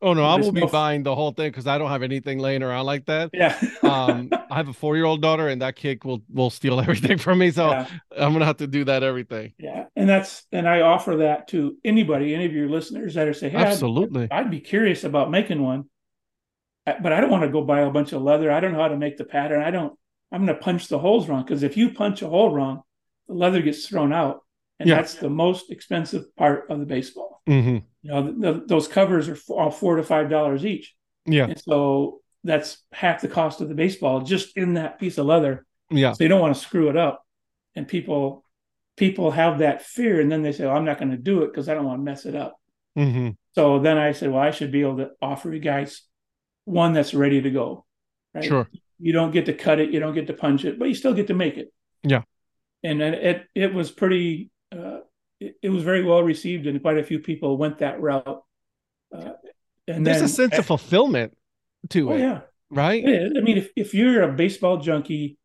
[0.00, 2.38] Oh no, I will be no- buying the whole thing because I don't have anything
[2.38, 3.30] laying around like that.
[3.32, 3.58] Yeah.
[3.82, 7.18] Um, I have a four year old daughter, and that kid will will steal everything
[7.18, 7.50] from me.
[7.50, 7.88] So yeah.
[8.16, 9.54] I'm gonna have to do that everything.
[9.58, 9.86] Yeah.
[9.96, 13.52] And that's, and I offer that to anybody, any of your listeners that are saying,
[13.54, 14.28] hey, I'd- Absolutely.
[14.30, 15.86] I'd be curious about making one,
[16.86, 18.52] Uh, but I don't want to go buy a bunch of leather.
[18.52, 19.62] I don't know how to make the pattern.
[19.62, 19.98] I don't.
[20.30, 22.82] I'm going to punch the holes wrong because if you punch a hole wrong,
[23.28, 24.40] the leather gets thrown out,
[24.78, 24.96] and Yeah.
[24.96, 27.42] that's the most expensive part of the baseball.
[27.46, 30.94] hmm You know, the, the, those covers are all four to five dollars each,
[31.26, 35.26] Yeah, and so that's half the cost of the baseball just in that piece of
[35.26, 35.66] leather.
[35.90, 37.24] yeah, So you don't want to screw it up,
[37.74, 38.44] and people
[38.96, 41.48] people have that fear, and then they say, well, "I'm not going to do it
[41.48, 42.58] because I don't want to mess it up."
[42.96, 46.02] hmm So then I said, well, I should be able to offer you guys
[46.64, 47.84] one that's ready to go.
[48.34, 48.44] Right?
[48.44, 48.68] sure.
[49.00, 51.14] You don't get to cut it, you don't get to punch it, but you still
[51.14, 51.72] get to make it.
[52.02, 52.22] Yeah.
[52.84, 54.50] And it it was pretty.
[54.70, 54.98] Uh,
[55.40, 58.42] it, it was very well received, and quite a few people went that route.
[59.14, 59.32] Uh,
[59.86, 61.36] and There's then, a sense of fulfillment
[61.90, 63.02] to oh it, yeah, right?
[63.04, 63.32] it.
[63.36, 65.38] I mean, if if you're a baseball junkie,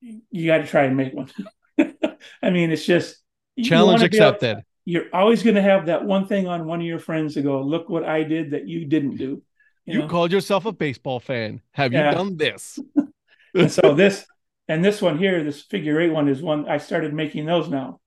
[0.00, 1.30] you got to try and make one.
[2.42, 3.16] I mean, it's just
[3.56, 4.64] you Challenge be able- accepted.
[4.84, 7.60] you're always going to have that one thing on one of your friends to go,
[7.62, 9.42] look what I did that you didn't do.
[9.84, 10.08] You know?
[10.08, 11.60] called yourself a baseball fan.
[11.72, 12.10] Have Yeah.
[12.10, 12.78] you done this?
[13.68, 14.24] So this
[14.72, 18.00] and this one here, this figure eight one is one I started making those now.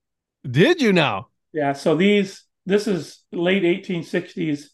[0.48, 1.28] Did you now?
[1.52, 1.72] Yeah.
[1.74, 4.66] So these this is late 1860s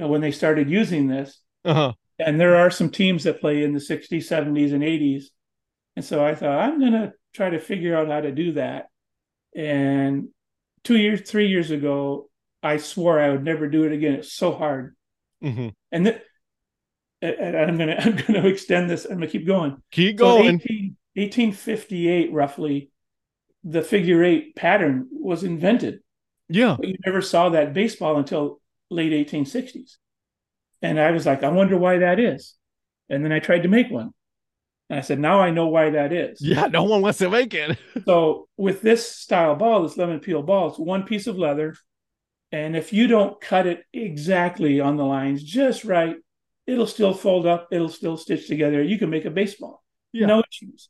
[0.00, 1.92] uh, when they started using this, Uh-huh.
[2.18, 5.24] and there are some teams that play in the 60s, 70s, and 80s.
[5.96, 8.88] And so I thought I'm gonna try to figure out how to do that.
[9.54, 10.28] And
[10.84, 12.28] two years, three years ago,
[12.62, 14.14] I swore I would never do it again.
[14.14, 14.96] It's so hard.
[15.40, 16.22] hmm and th-
[17.22, 19.04] and I'm gonna I'm gonna extend this.
[19.04, 19.76] I'm gonna keep going.
[19.90, 20.60] Keep So going.
[20.64, 22.90] 18, 1858, roughly,
[23.64, 26.00] the figure eight pattern was invented,
[26.48, 26.76] yeah.
[26.78, 29.96] but you never saw that baseball until late 1860s.
[30.82, 32.54] And I was like, I wonder why that is.
[33.08, 34.12] And then I tried to make one,
[34.88, 36.40] and I said, now I know why that is.
[36.40, 36.66] Yeah.
[36.66, 37.78] No one wants to make it.
[38.04, 41.74] So with this style ball, this lemon peel ball, it's one piece of leather.
[42.52, 46.16] And if you don't cut it exactly on the lines just right,
[46.66, 48.80] it'll still fold up, it'll still stitch together.
[48.80, 49.82] You can make a baseball.
[50.12, 50.26] Yeah.
[50.26, 50.88] No issues.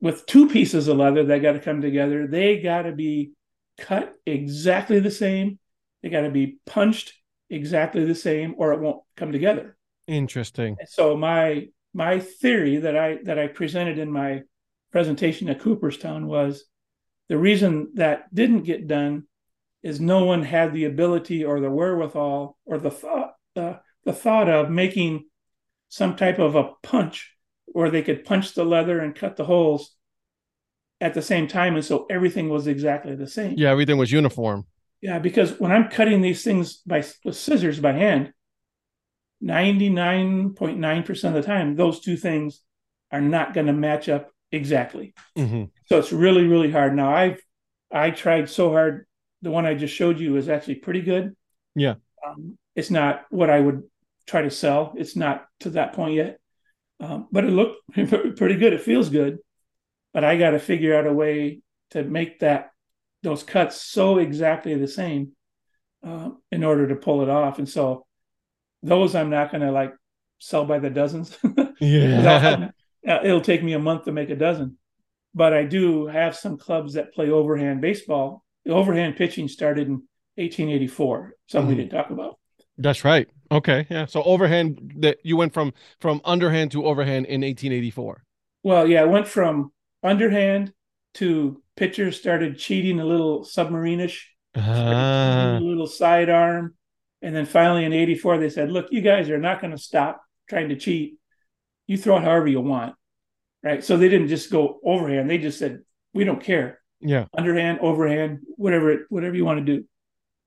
[0.00, 3.32] With two pieces of leather that got to come together, they got to be
[3.78, 5.58] cut exactly the same.
[6.02, 7.14] They got to be punched
[7.50, 9.76] exactly the same or it won't come together.
[10.06, 10.76] Interesting.
[10.86, 14.42] So my my theory that I that I presented in my
[14.92, 16.64] presentation at Cooperstown was
[17.28, 19.24] the reason that didn't get done
[19.82, 24.48] is no one had the ability or the wherewithal or the thought uh, the thought
[24.48, 25.26] of making
[25.88, 27.34] some type of a punch
[27.72, 29.94] where they could punch the leather and cut the holes
[31.00, 33.54] at the same time and so everything was exactly the same.
[33.56, 34.66] Yeah, everything was uniform.
[35.00, 38.32] yeah because when i'm cutting these things by with scissors by hand
[39.42, 42.62] 99.9% of the time those two things
[43.12, 45.14] are not going to match up exactly.
[45.36, 46.94] Hmm so it's really really hard.
[46.94, 47.40] Now i've
[47.90, 49.06] i tried so hard.
[49.42, 51.36] The one i just showed you is actually pretty good.
[51.74, 51.94] Yeah.
[52.26, 53.84] um, it's not what i would
[54.26, 54.92] try to sell.
[54.96, 56.38] It's not to that point yet
[57.00, 59.38] um, but it looked pretty good it feels good
[60.12, 62.70] but i got to figure out a way to make that
[63.22, 65.32] those cuts so exactly the same
[66.06, 68.04] uh, in order to pull it off and so
[68.82, 69.94] those i'm not going to like
[70.38, 71.36] sell by the dozens
[71.80, 72.70] Yeah.
[73.04, 74.76] it'll take me a month to make a dozen.
[75.34, 78.42] But I do have some clubs that play overhand baseball.
[78.64, 80.02] The overhand pitching started in
[80.36, 81.76] 1884, something we Mhm.
[81.78, 82.38] didn't talk about.
[82.76, 83.28] That's right.
[83.50, 83.86] Okay.
[83.90, 84.06] Yeah.
[84.06, 88.22] So overhand that you went from from underhand to overhand in 1884.
[88.62, 90.72] Well, yeah, it went from underhand
[91.14, 94.20] to pitchers started cheating a little submarinish,
[94.56, 95.56] Ah.
[95.56, 96.74] a little sidearm.
[97.22, 100.20] And then finally in 84, they said, look, you guys are not going to stop
[100.48, 101.14] trying to cheat.
[101.86, 102.94] You throw it however you want.
[103.62, 103.82] Right.
[103.82, 105.28] So they didn't just go overhand.
[105.28, 105.80] They just said,
[106.12, 106.80] we don't care.
[107.00, 107.24] yeah.
[107.36, 109.84] underhand, overhand, whatever it, whatever you want to do,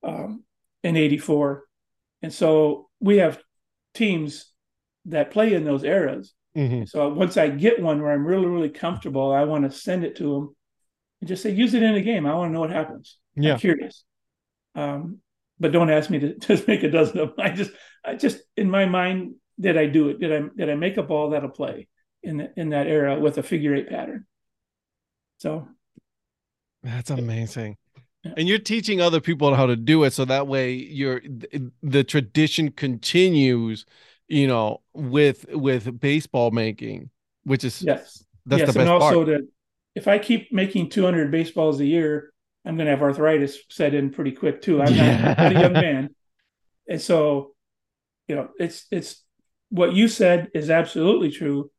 [0.03, 0.43] um,
[0.83, 1.63] in '84,
[2.21, 3.41] and so we have
[3.93, 4.51] teams
[5.05, 6.33] that play in those eras.
[6.55, 10.03] hmm So once I get one where I'm really really comfortable, I want to send
[10.03, 10.55] it to them
[11.21, 12.25] and just say use it in a game.
[12.25, 13.17] I want to know what happens.
[13.35, 13.53] Yeah.
[13.53, 14.03] I'm curious.
[14.75, 15.19] Um,
[15.59, 17.45] but don't ask me to just make a dozen of them.
[17.45, 17.71] I just
[18.05, 20.19] I just in my mind did I do it?
[20.19, 21.87] Did I did I make a ball that'll play
[22.23, 24.25] in the, in that era with a figure eight pattern?
[25.37, 25.67] So
[26.83, 27.77] That's amazing.
[28.23, 31.21] And you're teaching other people how to do it so that way you're
[31.81, 33.85] the tradition continues,
[34.27, 37.09] you know, with with baseball making,
[37.43, 38.23] which is yes.
[38.45, 39.27] that's yes, the best and also part.
[39.27, 39.47] that
[39.95, 42.31] if I keep making 200 baseballs a year,
[42.63, 44.81] I'm going to have arthritis set in pretty quick too.
[44.81, 45.21] I'm, Yeah.
[45.21, 46.15] not, not a young man,
[46.87, 47.53] and so
[48.27, 49.23] you know it's it's
[49.69, 51.71] what you said is absolutely true,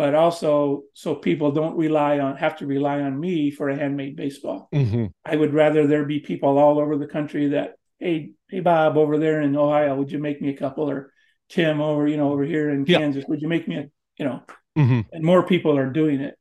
[0.00, 4.16] but also so people don't rely on have to rely on me for a handmade
[4.16, 4.60] baseball.
[4.72, 5.12] Mhm.
[5.30, 9.18] I would rather there be people all over the country that hey hey Bob over
[9.18, 11.12] there in Ohio, would you make me a couple or
[11.50, 12.96] Tim over you know over here in Yeah.
[13.00, 13.84] Kansas, would you make me a
[14.18, 14.40] you know
[14.78, 15.04] Mhm.
[15.12, 16.34] and more people are doing it.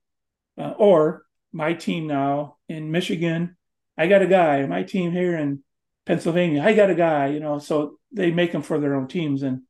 [0.58, 3.58] Uh, or my team now in Michigan,
[3.98, 4.66] I got a guy.
[4.68, 5.50] My team here in
[6.06, 7.24] Pennsylvania, I got a guy.
[7.36, 7.76] You know, so
[8.18, 9.64] they make them for their own teams, and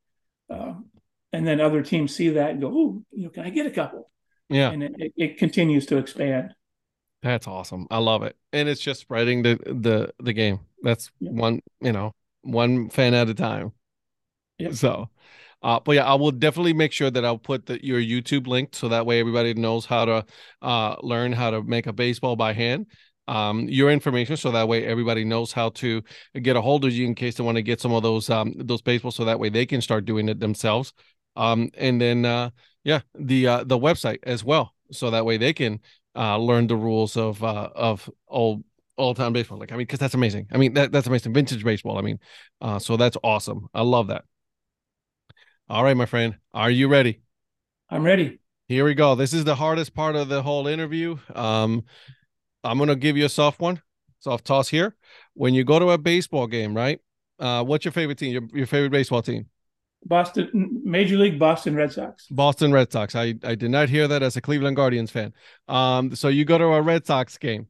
[0.56, 0.92] um,
[1.34, 3.72] and then other teams see that and go, "Ooh, you know, can I get a
[3.72, 4.10] couple?"
[4.50, 4.72] Yeah.
[4.72, 6.54] And it, it, it continues to expand.
[7.22, 7.86] That's awesome.
[7.92, 8.38] I love it.
[8.54, 10.62] And it's just spreading the the the game.
[10.84, 11.32] That's Yeah.
[11.32, 13.74] one, you know, one fan at a time.
[14.58, 14.72] Yeah.
[14.72, 15.10] So
[15.62, 18.74] uh but yeah, I will definitely make sure that I'll put the, your YouTube link
[18.76, 20.26] so that way everybody knows how to
[20.62, 22.88] uh learn how to make a baseball by hand.
[23.28, 26.02] Um your information so that way everybody knows how to
[26.42, 28.54] get a hold of you in case they want to get some of those um
[28.58, 30.94] those baseballs so that way they can start doing it themselves.
[31.40, 32.52] Um and then uh
[32.84, 35.80] yeah, the uh the website as well so that way they can
[36.16, 38.64] uh, learn the rules of uh, of old
[38.98, 39.58] old time baseball.
[39.58, 40.48] Like I mean, because that's amazing.
[40.52, 41.34] I mean, that that's amazing.
[41.34, 41.98] Vintage baseball.
[41.98, 42.20] I mean,
[42.62, 43.68] uh, so that's awesome.
[43.74, 44.26] I love that.
[45.70, 47.22] All right, my friend, are you ready?
[47.90, 48.40] I'm ready.
[48.68, 49.16] Here we go.
[49.16, 51.18] This is the hardest part of the whole interview.
[51.34, 51.84] Um,
[52.64, 53.82] I'm gonna give you a soft one,
[54.20, 54.96] soft toss here.
[55.34, 57.00] When you go to a baseball game, right?
[57.40, 58.34] Uh, what's your favorite team?
[58.34, 59.46] Your, your favorite baseball team?
[60.06, 62.26] Boston Major League Boston Red Sox.
[62.28, 63.16] Boston Red Sox.
[63.16, 65.34] I I did not hear that as a Cleveland Guardians fan.
[65.68, 67.68] Um, so you go to a Red Sox game.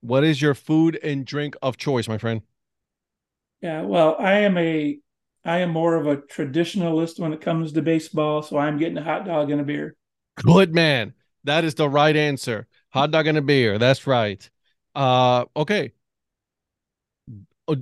[0.00, 2.42] What is your food and drink of choice, my friend?
[3.60, 4.98] Yeah, well, I am a
[5.44, 9.02] I am more of a traditionalist when it comes to baseball, so I'm getting a
[9.02, 9.96] hot dog and a beer.
[10.36, 11.14] Good man.
[11.44, 12.66] That is the right answer.
[12.90, 13.78] Hot dog and a beer.
[13.78, 14.48] That's right.
[14.94, 15.92] Uh, okay.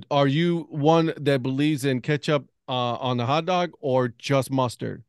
[0.09, 5.03] Are you one that believes in ketchup uh, on the hot dog or just mustard?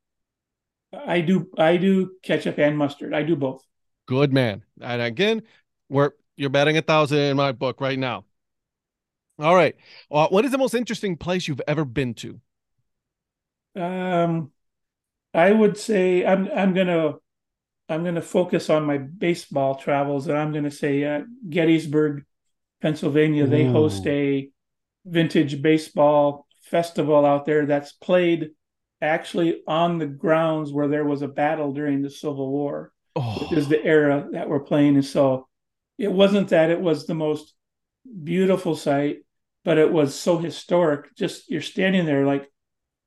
[0.92, 3.14] I do I do ketchup and mustard.
[3.14, 3.62] I do both.
[4.07, 4.62] Good man.
[4.81, 5.42] And again,
[5.88, 8.25] we're you're betting a thousand in my book right now.
[9.38, 9.77] All right.
[10.11, 12.40] Uh, what is the most interesting place you've ever been to?
[13.75, 14.51] Um,
[15.35, 17.14] I would say I'm I'm gonna
[17.88, 22.25] I'm gonna focus on my baseball travels, and I'm gonna say uh, Gettysburg,
[22.81, 23.47] Pennsylvania.
[23.47, 24.49] They host a
[25.05, 28.50] vintage baseball festival out there that's played
[29.00, 33.59] actually on the grounds where there was a battle during the Civil War, Oh, which
[33.59, 34.94] is the era that we're playing.
[34.96, 35.48] And so
[35.98, 37.55] it wasn't that it was the most
[38.24, 39.18] beautiful sight,
[39.64, 41.14] but it was so historic.
[41.16, 42.50] Just you're standing there like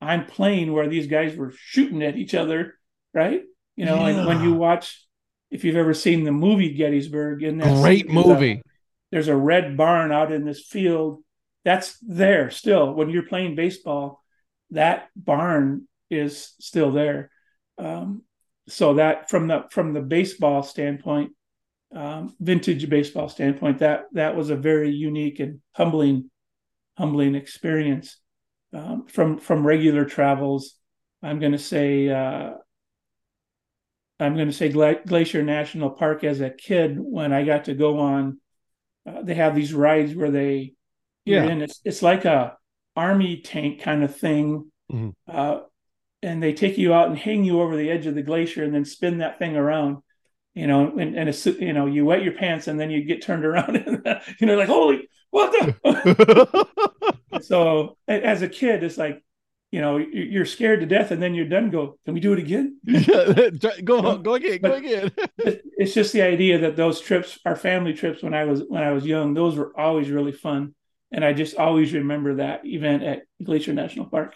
[0.00, 2.74] I'm playing where these guys were shooting at each other,
[3.14, 3.42] right?
[3.76, 5.06] You know, and when you watch,
[5.50, 8.62] if you've ever seen the movie Gettysburg, in that great scene, there's a- movie.
[9.10, 11.22] there's a red barn out in this field
[11.64, 12.94] that's there still.
[12.94, 14.22] When you're playing baseball
[14.70, 17.30] that barn is still there.
[17.78, 18.22] Um,
[18.68, 21.32] so that from the from the baseball standpoint
[21.94, 26.30] um, vintage baseball standpoint that that was a very unique and humbling
[26.96, 28.16] humbling experience.
[28.72, 30.76] Um, from from regular travels
[31.24, 32.52] i'm going to say uh,
[34.20, 37.74] i'm going to say Gla- glacier national park as a kid when i got to
[37.74, 38.38] go on
[39.08, 40.74] uh, they have these rides where they
[41.30, 41.44] Yeah.
[41.46, 42.56] in it's, it's like a
[42.96, 45.14] army tank kind of thing Mhm.
[45.28, 45.60] uh,
[46.22, 48.74] and they take you out and hang you over the edge of the glacier and
[48.74, 49.98] then spin that thing around
[50.54, 53.22] you know and, and it's you know you wet your pants and then you get
[53.22, 56.66] turned around and you know like holy what the
[57.42, 59.22] so as a kid it's like
[59.70, 62.32] you know you- you're scared to death and then you're done go can we do
[62.32, 63.50] it again Yeah,
[63.84, 65.12] go go again, go again.
[65.78, 68.90] it's just the idea that those trips our family trips when i was when i
[68.90, 70.74] was young those were always really fun
[71.12, 74.34] and i just always remember that event at glacier national park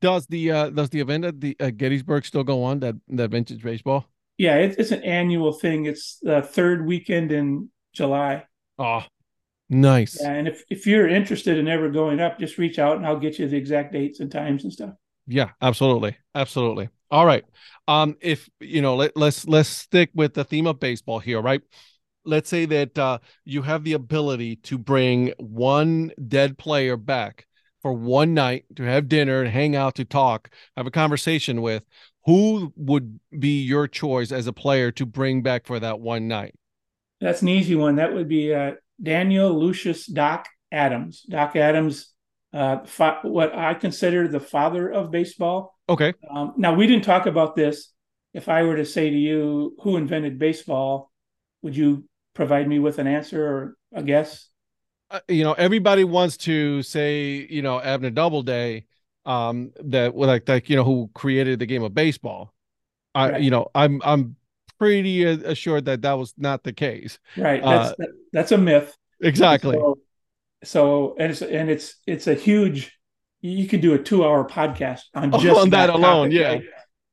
[0.00, 3.30] Does the uh does the event at the uh, Gettysburg still go on that that
[3.30, 4.06] vintage baseball?
[4.36, 8.44] yeah it, it's an annual thing it's the third weekend in july
[8.78, 9.04] Oh,
[9.68, 10.18] nice.
[10.20, 13.18] yeah, and if, if you're interested in ever going up just reach out and i'll
[13.18, 14.94] get you the exact dates and times and stuff
[15.26, 16.16] Yeah, absolutely.
[16.34, 16.88] Absolutely.
[17.10, 17.44] All right.
[17.86, 21.60] Um, if you know, let, let's let's stick with the theme of baseball here, right?
[22.28, 27.46] Let's say that uh you have the ability to bring one dead player back
[27.82, 31.84] for one night to have dinner and hang out to talk, have a conversation with.
[32.26, 36.54] Who would be your choice as a player to bring back for that one night?
[37.20, 37.96] That's an easy one.
[37.96, 41.22] That would be uh, Daniel Lucius Doc Adams.
[41.22, 42.12] Doc Adams,
[42.52, 45.78] uh, fa- what I consider the father of baseball.
[45.88, 46.12] Okay.
[46.30, 47.92] Um, now, we didn't talk about this.
[48.34, 51.10] If I were to say to you, who invented baseball,
[51.62, 52.07] would you
[52.38, 54.48] provide me with an answer or a guess?
[55.10, 58.84] uh, you know everybody wants to say you know Abner Doubleday
[59.24, 62.54] um that like like you know who created the game of baseball
[63.14, 63.42] I Right.
[63.42, 64.36] you know I'm I'm
[64.78, 67.62] pretty uh, assured that that was not the case Right.
[67.62, 68.96] Uh, That's that, that's a myth.
[69.20, 69.98] exactly So,
[70.64, 72.92] so and it's and it's it's a huge.
[73.42, 76.48] You could do a two-hour podcast on Oh, just on that alone, topic, yeah.
[76.48, 76.64] right?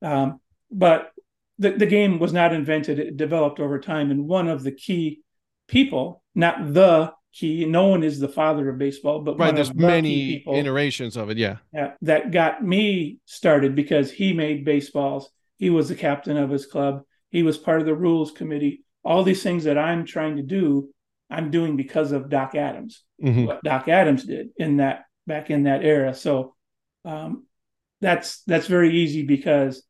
[0.02, 1.12] Um, but
[1.58, 5.22] the the game was not invented; it developed over time, and one of the key
[5.68, 7.66] people, not the key.
[7.66, 10.56] No one is the father of baseball, but right one there's of the many people
[10.56, 15.30] iterations of it yeah yeah, that got me started because he made baseballs.
[15.58, 17.04] He was the captain of his club.
[17.30, 18.84] He was part of the rules committee.
[19.04, 20.90] All these things that I'm trying to do,
[21.30, 23.04] I'm doing because of Doc Adams.
[23.24, 23.48] Mhm.
[23.48, 26.14] What Doc Adams did in that back in that era.
[26.14, 26.56] So
[27.04, 27.46] um,
[28.02, 29.84] that's that's very easy because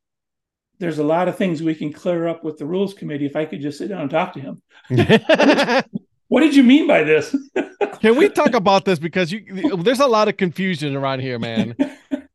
[0.79, 3.45] there's a lot of things we can clear up with the rules committee if I
[3.45, 4.61] could just sit down and talk to him.
[6.27, 7.35] What did you mean by this?
[8.01, 11.75] can we talk about this because you there's a lot of confusion around here man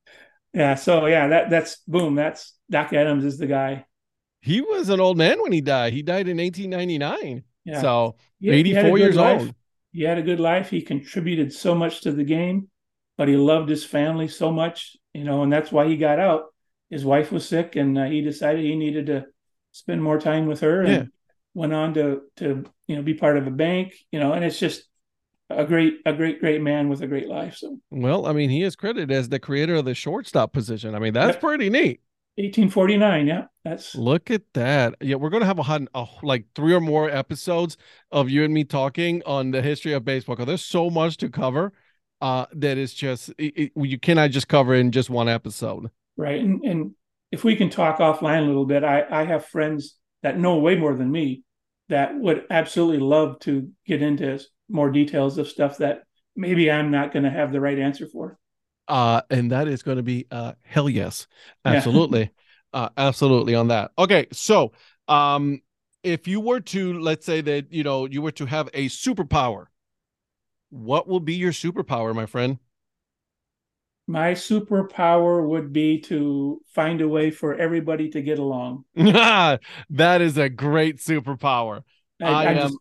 [0.55, 0.77] yeah.
[0.77, 2.15] So yeah, that that's boom.
[2.15, 3.85] That's Doc Adams is the guy.
[4.41, 7.81] he was an old man when he died he died in 1899 Yeah.
[7.81, 9.41] so He- he had a 84 good years life.
[9.41, 9.55] old
[9.93, 10.71] He had a good life.
[10.71, 12.69] He contributed so much to the game,
[13.19, 16.45] but he loved his family so much, you know, and that's why he got out.
[16.91, 19.27] His wife was sick, and uh, he decided he needed to
[19.73, 21.03] spend more time with her, and Yeah.
[21.55, 24.59] went on to to you know be part of a bank, you know, and it's
[24.59, 24.85] just
[25.49, 27.57] a great a great great man with a great life.
[27.57, 30.95] So Well, I mean, he is credited as the creator of the shortstop position.
[30.95, 31.41] I mean, that's Yep.
[31.41, 32.01] pretty neat.
[32.37, 34.95] 1849, yeah, that's Look at that.
[35.01, 37.77] Yeah, we're gonna have a, a like three or more episodes
[38.11, 41.29] of you and me talking on the history of baseball because there's so much to
[41.29, 41.73] cover.
[42.21, 45.91] Uh, that is just it, it- you cannot just cover in just one episode.
[46.21, 46.41] Right.
[46.41, 46.93] And and
[47.31, 50.77] if we can talk offline a little bit, I I have friends that know way
[50.77, 51.43] more than me
[51.89, 56.03] that would absolutely love to get into more details of stuff that
[56.37, 58.39] maybe I'm not going to have the right answer for.
[58.89, 61.27] Uh, and that is going to be uh hell yes,
[61.65, 61.75] Yeah.
[61.77, 62.31] absolutely,
[62.73, 63.93] uh, absolutely on that.
[63.99, 64.73] Okay, so
[65.09, 65.63] um,
[66.03, 69.67] if you were to let's say that you know you were to have a superpower,
[70.71, 72.59] what will be your superpower, my friend?
[74.11, 78.85] My superpower would be to find a way for everybody to get along.
[78.97, 79.61] that
[80.21, 81.83] is a great superpower.
[82.21, 82.79] I, I I'm am- just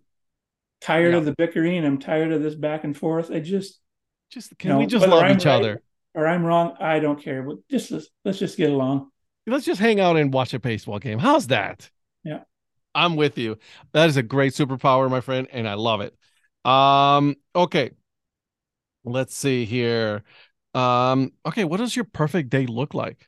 [0.82, 1.17] tired yeah.
[1.19, 1.86] of the bickering.
[1.86, 3.30] I'm tired of this back and forth.
[3.30, 3.80] I just
[4.32, 5.84] Just can No, we just love I'm each right- other?
[6.15, 6.75] or I'm wrong.
[6.80, 7.43] I don't care.
[7.43, 9.11] But just let's, let's just get along.
[9.45, 11.19] Let's just hang out and watch a baseball game.
[11.19, 11.89] How's that?
[12.23, 12.39] Yeah.
[12.95, 13.57] I'm with you.
[13.93, 16.15] That is a great superpower, my friend, and I love it.
[16.69, 17.91] Um, okay.
[19.05, 20.23] Let's see here.
[20.74, 23.28] Um, okay, what does your perfect day look like?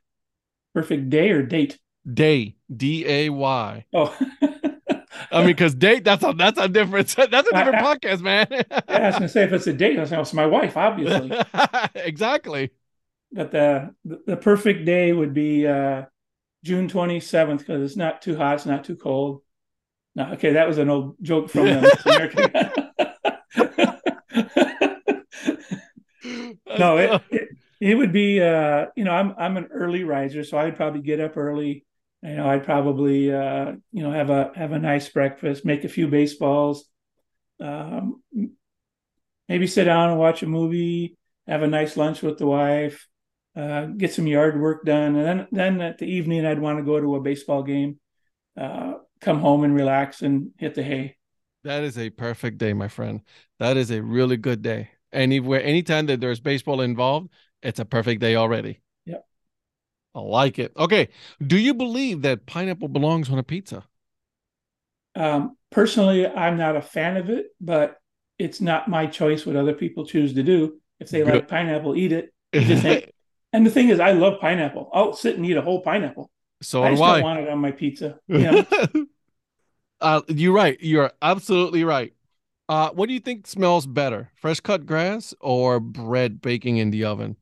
[0.74, 1.80] Perfect day or date?
[2.12, 3.86] Day, D A Y.
[3.94, 4.18] Oh,
[5.32, 8.48] I mean, because date that's a that's a different that's a different I- podcast, man.
[8.50, 10.46] yeah, I was gonna say if it's a date, I was gonna say, it's my
[10.46, 11.32] wife, obviously.
[11.96, 12.72] exactly.
[13.32, 13.94] but the
[14.26, 16.06] the perfect day would be uh,
[16.64, 19.42] June twenty seventh because it's not too hot, it's not too cold.
[20.16, 22.72] No, okay, that was an old joke from the American.
[26.78, 27.50] no, it, it
[27.80, 31.20] it would be uh, you know I'm I'm an early riser, so I'd probably get
[31.20, 31.86] up early.
[32.24, 35.90] You know, I'd probably uh, you know have a have a nice breakfast, make a
[35.90, 36.86] few baseballs,
[37.60, 38.22] um,
[39.50, 41.18] maybe sit down and watch a movie,
[41.48, 43.08] have a nice lunch with the wife,
[43.56, 46.86] uh, get some yard work done, and then then at the evening I'd want to
[46.86, 48.00] go to a baseball game,
[48.56, 51.18] uh, come home and relax and hit the hay.
[51.64, 53.22] That is a perfect day, my friend.
[53.60, 54.90] That is a really good day.
[55.14, 57.30] Anywhere, anytime that there's baseball involved,
[57.62, 58.82] it's a perfect day already.
[59.06, 59.18] yeah
[60.14, 60.74] I like it.
[60.78, 61.10] Okay.
[61.46, 63.86] Do you believe that pineapple belongs on a pizza?
[65.16, 67.98] Um, personally, I'm not a fan of it, but
[68.40, 70.80] it's not my choice what other people choose to do.
[71.00, 71.34] If they Good.
[71.34, 72.34] like pineapple, eat it.
[73.54, 74.90] And the thing is, I love pineapple.
[74.94, 76.32] I'll sit and eat a whole pineapple.
[76.62, 78.18] so I just don't want it on my pizza.
[78.28, 78.66] You know?
[80.00, 80.78] uh, you're right.
[80.80, 82.14] You're absolutely right.
[82.72, 87.04] Uh, what do you think smells better, fresh cut grass or bread baking in the
[87.04, 87.36] oven?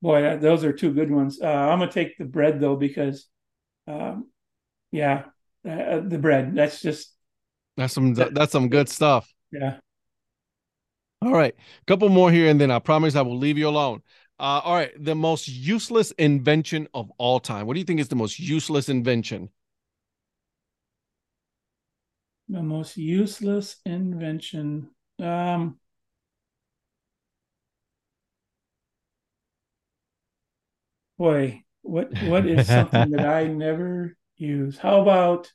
[0.00, 1.40] Boy, that, those are two good ones.
[1.42, 3.26] Uh, I'm gonna take the bread though because,
[3.88, 4.28] um,
[4.92, 5.24] yeah,
[5.68, 6.54] uh, the bread.
[6.54, 7.12] That's just
[7.76, 9.28] That's some that's some good stuff.
[9.50, 9.78] yeah.
[11.20, 14.02] All right, a couple more here, and then I promise I will leave you alone.
[14.38, 17.66] Uh, all right, the most useless invention of all time.
[17.66, 19.48] What do you think is the most useless invention?
[22.50, 24.90] The most useless invention.
[25.20, 25.78] Um,
[31.16, 34.78] boy, what what is something that I never use?
[34.78, 35.52] How about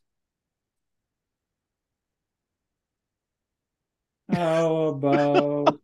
[4.29, 5.79] how about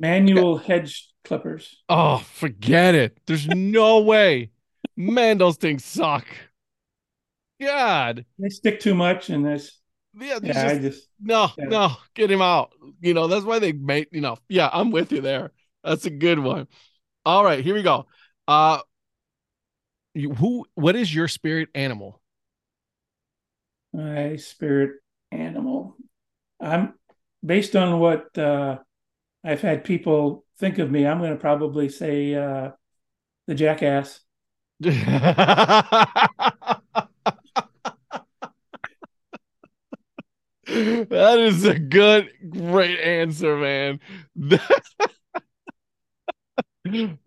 [0.00, 1.82] manual hedge clippers?
[1.88, 3.18] Oh, forget it.
[3.26, 4.50] There's no way.
[4.96, 6.26] Man, those things suck.
[7.60, 8.24] God.
[8.38, 9.80] They stick too much in this.
[10.18, 11.64] Yeah, there's Yeah, I just- just no, yeah.
[11.64, 12.72] no, get him out.
[13.00, 15.52] You know, that's why they made, you know, yeah, I'm with you there.
[15.82, 16.68] That's a good one.
[17.26, 18.06] All right, here we go.
[18.46, 18.80] Uh
[20.14, 22.20] you, who what is your spirit animal?
[23.92, 24.92] my spirit
[25.30, 25.96] animal.
[26.60, 26.94] I'm
[27.44, 28.78] based on what uh,
[29.44, 31.06] I've had people think of me.
[31.06, 32.70] I'm going to probably say uh,
[33.46, 34.20] the jackass.
[41.10, 44.00] that is a good, great answer, man.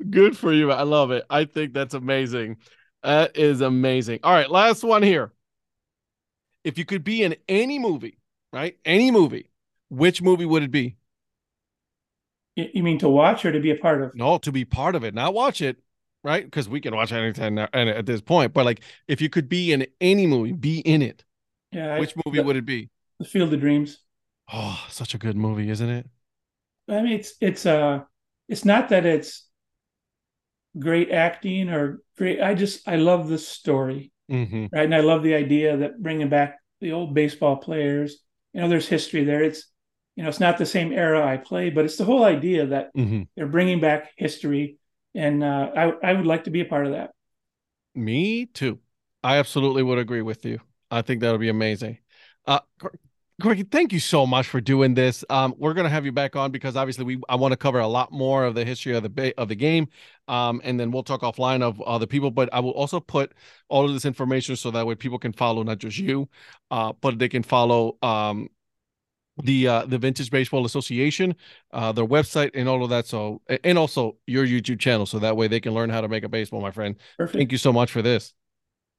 [0.10, 0.72] good for you.
[0.72, 1.26] I love it.
[1.30, 2.58] I think that's amazing.
[3.04, 4.20] That is amazing.
[4.24, 5.32] All right, last one here.
[6.64, 8.20] If you could be in any movie,
[8.52, 8.78] right?
[8.84, 9.50] Any movie,
[9.90, 10.98] which movie would it be?
[12.56, 14.16] You mean to watch or to be a part of?
[14.16, 15.78] No, to be part of it, not watch it,
[16.24, 16.44] right?
[16.44, 18.52] Because we can watch anytime at this point.
[18.54, 21.24] But like, if you could be in any movie, be in it.
[21.72, 22.90] Yeah, I- Which movie the, would it be?
[23.20, 24.00] The Field of Dreams.
[24.52, 26.10] Oh, such a good movie, isn't it?
[26.90, 28.04] I mean, it's it's uh,
[28.48, 29.48] it's not that it's
[30.80, 32.42] great acting or great.
[32.42, 34.12] I just I love the story.
[34.30, 34.68] Mm-hmm.
[34.74, 34.86] right?
[34.86, 38.20] And I love the idea that bringing back the old baseball players.
[38.54, 39.44] You know, there's history there.
[39.44, 39.66] It's
[40.16, 42.92] you know, it's not the same era I play, but it's the whole idea that
[42.96, 43.24] Mm-hmm.
[43.38, 44.80] they're bringing back history,
[45.16, 47.12] and uh, I I would like to be a part of that.
[47.96, 48.80] Me too.
[49.24, 50.60] I absolutely would agree with you.
[50.92, 52.00] I think that would be amazing.
[52.46, 52.60] Uh,
[53.40, 55.24] Greg, thank you so much for doing this.
[55.30, 57.88] Um, we're gonna have you back on because obviously we I want to cover a
[57.88, 59.90] lot more of the history of the of the game,
[60.28, 62.32] um, and then we'll talk offline of other people.
[62.32, 63.34] But I will also put
[63.70, 66.28] all of this information so that way people can follow not just you,
[66.72, 68.50] uh, but they can follow um
[69.44, 71.36] the uh the Vintage Baseball Association,
[71.74, 73.06] uh, their website, and all of that.
[73.06, 76.24] So and also your YouTube channel, so that way they can learn how to make
[76.24, 76.60] a baseball.
[76.60, 77.38] My friend, Perfect.
[77.38, 78.34] thank you so much for this.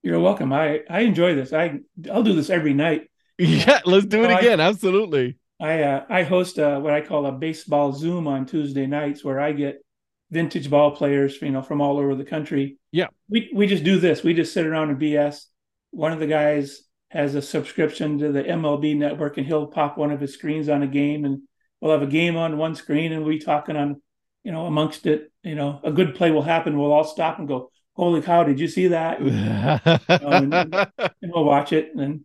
[0.04, 0.52] You're welcome.
[0.52, 1.52] I I enjoy this.
[1.52, 3.08] I I'll do this every night.
[3.38, 4.60] Yeah, let's do it No, I- again.
[4.60, 5.36] Absolutely.
[5.60, 9.40] I uh, I host uh what I call a baseball Zoom on Tuesday nights where
[9.40, 9.82] I get
[10.30, 12.78] vintage ball players, you know, from all over the country.
[12.92, 13.08] Yeah.
[13.28, 14.22] We we just do this.
[14.22, 15.44] We just sit around and BS.
[15.90, 20.10] One of the guys has a subscription to the MLB network and he'll pop one
[20.12, 21.42] of his screens on a game and
[21.80, 24.00] we'll have a game on one screen and we'll be talking on
[24.44, 26.78] you know, amongst it, you know, a good play will happen.
[26.78, 28.44] We'll all stop and go, "Holy cow!
[28.44, 29.20] Did you see that?"
[30.08, 32.24] and, and we'll watch it, and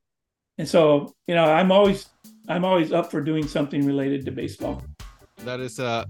[0.57, 2.09] and so you know, I'm always
[2.47, 4.83] I'm always up for doing something related to baseball.
[5.45, 6.05] That is uh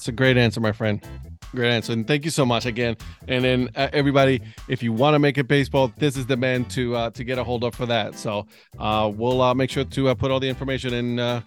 [0.00, 1.06] it's a great answer, my friend.
[1.54, 2.96] Great answer, and thank you so much again.
[3.28, 6.64] And then uh, everybody, if you want to make it baseball, this is the man
[6.66, 8.14] to uh, to get a hold of for that.
[8.14, 8.46] So
[8.78, 11.40] uh, we'll uh, make sure to uh, put all the information, and uh,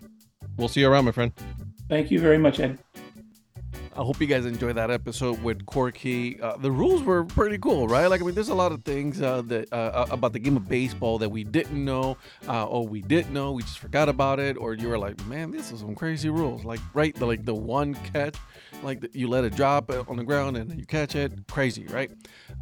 [0.58, 1.32] we'll see you around, my friend.
[1.90, 2.78] Thank you very much, Ed.
[3.96, 6.42] I hope you guys enjoyed that episode with Corky.
[6.42, 8.08] Uh, the rules were pretty cool, right?
[8.08, 10.68] Like, I mean, there's a lot of things uh, that uh, about the game of
[10.68, 12.18] baseball that we didn't know,
[12.48, 15.52] uh, or we did know, we just forgot about it, or you were like, man,
[15.52, 16.66] this is some crazy rules.
[16.66, 18.36] Like, right, the, like the one catch,
[18.82, 22.10] like the, you let it drop on the ground and you catch it, crazy, right?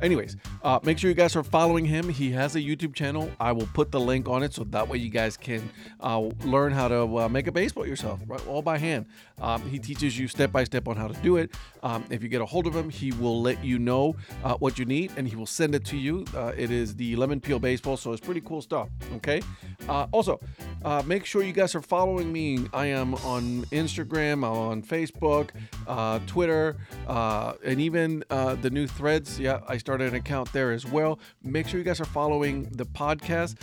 [0.01, 2.09] Anyways, uh, make sure you guys are following him.
[2.09, 3.31] He has a YouTube channel.
[3.39, 5.69] I will put the link on it so that way you guys can
[6.01, 9.05] uh, learn how to make a baseball yourself, right, all by hand.
[9.39, 11.51] Um, he teaches you step by step on how to do it.
[11.83, 14.77] Um, if you get a hold of him, he will let you know uh, what
[14.77, 16.25] you need and he will send it to you.
[16.35, 18.89] Uh, it is the Lemon Peel Baseball, so it's pretty cool stuff.
[19.15, 19.41] Okay.
[19.87, 20.39] Uh, also,
[20.85, 22.67] uh, make sure you guys are following me.
[22.73, 25.49] I am on Instagram, on Facebook,
[25.87, 29.39] uh, Twitter, uh, and even the new threads.
[29.39, 31.19] Yeah, I started an account there as well.
[31.43, 33.55] Make sure you guys are following the podcast.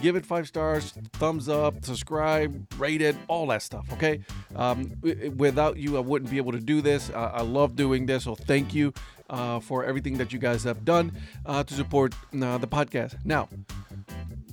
[0.00, 3.86] give it five stars, thumbs up, subscribe, rate it, all that stuff.
[3.92, 4.20] Okay.
[4.54, 4.92] Um,
[5.36, 7.05] without you, I wouldn't be able to do this.
[7.10, 8.92] Uh, I love doing this, so thank you
[9.30, 11.12] uh, for everything that you guys have done
[11.44, 13.16] uh, to support uh, the podcast.
[13.24, 13.48] Now,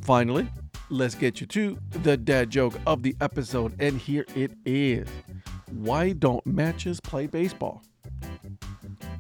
[0.01, 0.47] finally,
[0.89, 5.08] let's get you to the dad joke of the episode, and here it is.
[5.72, 7.82] Why don't matches play baseball?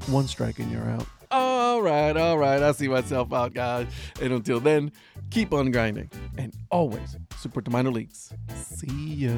[0.07, 1.07] One strike and you're out.
[1.31, 2.61] All right, all right.
[2.61, 3.87] I see myself out, guys.
[4.21, 4.91] And until then,
[5.31, 8.31] keep on grinding and always support the minor leagues.
[8.53, 9.33] See ya.